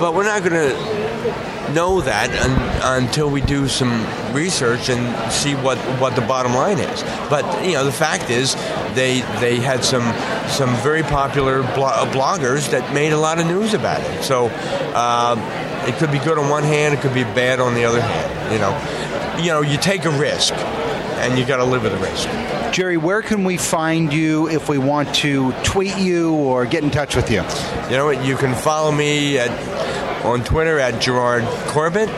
but 0.00 0.14
we're 0.14 0.24
not 0.24 0.42
going 0.42 0.52
to 0.52 1.72
know 1.72 2.00
that 2.02 2.30
un, 2.30 3.02
until 3.02 3.30
we 3.30 3.40
do 3.40 3.68
some 3.68 4.04
research 4.34 4.88
and 4.88 5.32
see 5.32 5.54
what, 5.54 5.78
what 6.00 6.14
the 6.14 6.20
bottom 6.22 6.54
line 6.54 6.78
is. 6.78 7.02
But 7.30 7.64
you 7.64 7.72
know, 7.72 7.84
the 7.84 7.92
fact 7.92 8.30
is, 8.30 8.54
they 8.94 9.22
they 9.40 9.56
had 9.56 9.84
some 9.84 10.04
some 10.48 10.74
very 10.82 11.02
popular 11.02 11.62
blo- 11.74 12.06
bloggers 12.12 12.70
that 12.70 12.94
made 12.94 13.12
a 13.12 13.18
lot 13.18 13.38
of 13.38 13.46
news 13.46 13.74
about 13.74 14.00
it. 14.02 14.22
So. 14.22 14.50
Uh, 14.94 15.60
it 15.86 15.96
could 15.96 16.10
be 16.10 16.18
good 16.18 16.38
on 16.38 16.48
one 16.48 16.62
hand, 16.62 16.94
it 16.94 17.00
could 17.00 17.12
be 17.12 17.24
bad 17.24 17.60
on 17.60 17.74
the 17.74 17.84
other 17.84 18.00
hand. 18.00 18.52
You 18.52 18.58
know, 18.58 19.42
you 19.42 19.50
know, 19.50 19.60
you 19.60 19.76
take 19.76 20.06
a 20.06 20.10
risk, 20.10 20.54
and 20.54 21.38
you 21.38 21.44
got 21.44 21.58
to 21.58 21.64
live 21.64 21.82
with 21.82 21.92
the 21.92 21.98
risk. 21.98 22.26
Gerry, 22.74 22.96
where 22.96 23.22
can 23.22 23.44
we 23.44 23.56
find 23.56 24.12
you 24.12 24.48
if 24.48 24.68
we 24.68 24.78
want 24.78 25.14
to 25.14 25.52
tweet 25.62 25.96
you 25.96 26.34
or 26.34 26.66
get 26.66 26.82
in 26.82 26.90
touch 26.90 27.14
with 27.14 27.30
you? 27.30 27.40
You 27.88 27.96
know 27.96 28.06
what? 28.06 28.24
You 28.24 28.36
can 28.36 28.52
follow 28.52 28.90
me 28.90 29.38
at, 29.38 30.24
on 30.24 30.42
Twitter 30.42 30.80
at 30.80 31.00
Gerard 31.00 31.44
Corbett, 31.68 32.08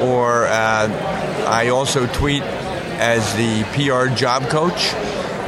or 0.00 0.44
uh, 0.44 1.44
I 1.48 1.70
also 1.70 2.06
tweet 2.06 2.44
as 2.44 3.34
the 3.34 3.64
PR 3.74 4.14
job 4.14 4.48
coach, 4.48 4.94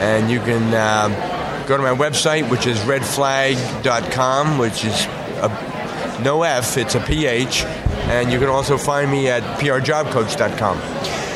and 0.00 0.28
you 0.28 0.40
can 0.40 0.74
uh, 0.74 1.64
go 1.68 1.76
to 1.76 1.82
my 1.84 1.94
website, 1.94 2.50
which 2.50 2.66
is 2.66 2.80
redphlag.com, 2.80 4.58
which 4.58 4.84
is 4.84 5.06
a 5.40 6.20
no 6.24 6.42
F, 6.42 6.76
it's 6.76 6.96
a 6.96 7.00
PH. 7.00 7.62
And 7.62 8.32
you 8.32 8.40
can 8.40 8.48
also 8.48 8.76
find 8.76 9.08
me 9.08 9.28
at 9.28 9.44
prjobcoach.com. 9.60 11.27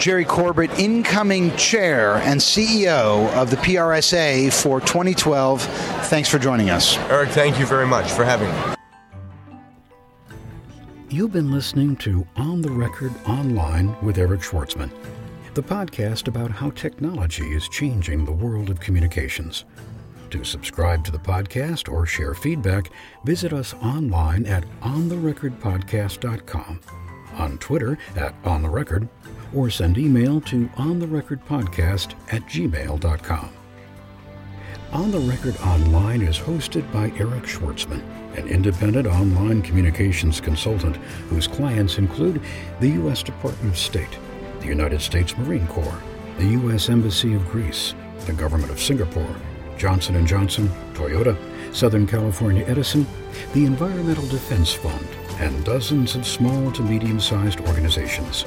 Gerry 0.00 0.24
Corbett, 0.24 0.70
incoming 0.78 1.54
chair 1.56 2.14
and 2.16 2.40
CEO 2.40 3.30
of 3.34 3.50
the 3.50 3.56
PRSA 3.58 4.50
for 4.50 4.80
2012. 4.80 5.62
Thanks 6.06 6.28
for 6.28 6.38
joining 6.38 6.70
us. 6.70 6.96
Eric, 7.10 7.28
thank 7.28 7.58
you 7.58 7.66
very 7.66 7.86
much 7.86 8.10
for 8.10 8.24
having 8.24 8.48
me. 8.48 8.74
You've 11.10 11.32
been 11.32 11.52
listening 11.52 11.96
to 11.96 12.26
On 12.36 12.62
the 12.62 12.70
Record 12.70 13.12
Online 13.26 13.94
with 14.00 14.16
Eric 14.16 14.40
Schwartzman, 14.40 14.90
the 15.54 15.62
podcast 15.62 16.28
about 16.28 16.50
how 16.50 16.70
technology 16.70 17.52
is 17.52 17.68
changing 17.68 18.24
the 18.24 18.32
world 18.32 18.70
of 18.70 18.80
communications. 18.80 19.66
To 20.30 20.44
subscribe 20.44 21.04
to 21.04 21.12
the 21.12 21.18
podcast 21.18 21.92
or 21.92 22.06
share 22.06 22.32
feedback, 22.34 22.90
visit 23.24 23.52
us 23.52 23.74
online 23.82 24.46
at 24.46 24.64
ontherecordpodcast.com, 24.80 26.80
on 27.34 27.58
Twitter 27.58 27.98
at 28.16 28.42
ontherecord, 28.44 29.08
or 29.54 29.70
send 29.70 29.98
email 29.98 30.40
to 30.42 30.66
ontherecordpodcast 30.76 32.14
at 32.32 32.42
gmail.com. 32.42 33.52
On 34.92 35.10
the 35.12 35.20
Record 35.20 35.56
Online 35.58 36.22
is 36.22 36.36
hosted 36.36 36.90
by 36.92 37.12
Eric 37.16 37.44
Schwartzman, 37.44 38.02
an 38.36 38.48
independent 38.48 39.06
online 39.06 39.62
communications 39.62 40.40
consultant 40.40 40.96
whose 41.28 41.46
clients 41.46 41.98
include 41.98 42.42
the 42.80 42.88
U.S. 42.88 43.22
Department 43.22 43.72
of 43.72 43.78
State, 43.78 44.18
the 44.60 44.66
United 44.66 45.00
States 45.00 45.36
Marine 45.38 45.66
Corps, 45.68 46.02
the 46.38 46.46
U.S. 46.46 46.88
Embassy 46.88 47.34
of 47.34 47.48
Greece, 47.48 47.94
the 48.26 48.32
Government 48.32 48.72
of 48.72 48.80
Singapore, 48.80 49.36
Johnson 49.78 50.26
& 50.26 50.26
Johnson, 50.26 50.68
Toyota, 50.92 51.36
Southern 51.72 52.06
California 52.06 52.64
Edison, 52.66 53.06
the 53.54 53.64
Environmental 53.64 54.26
Defense 54.26 54.72
Fund, 54.72 55.06
and 55.38 55.64
dozens 55.64 56.16
of 56.16 56.26
small 56.26 56.72
to 56.72 56.82
medium-sized 56.82 57.60
organizations. 57.60 58.44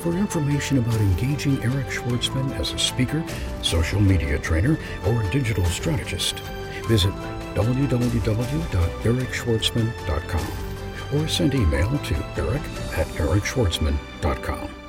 For 0.00 0.12
information 0.12 0.78
about 0.78 1.00
engaging 1.00 1.62
Eric 1.62 1.86
Schwartzman 1.88 2.52
as 2.58 2.72
a 2.72 2.78
speaker, 2.78 3.22
social 3.62 4.00
media 4.00 4.38
trainer, 4.38 4.78
or 5.06 5.22
digital 5.30 5.64
strategist, 5.64 6.38
visit 6.86 7.12
www.ericschwartzman.com 7.54 10.46
or 11.14 11.26
send 11.26 11.54
email 11.54 11.98
to 11.98 12.14
eric 12.36 12.60
at 12.96 13.06
ericschwartzman.com. 13.16 14.87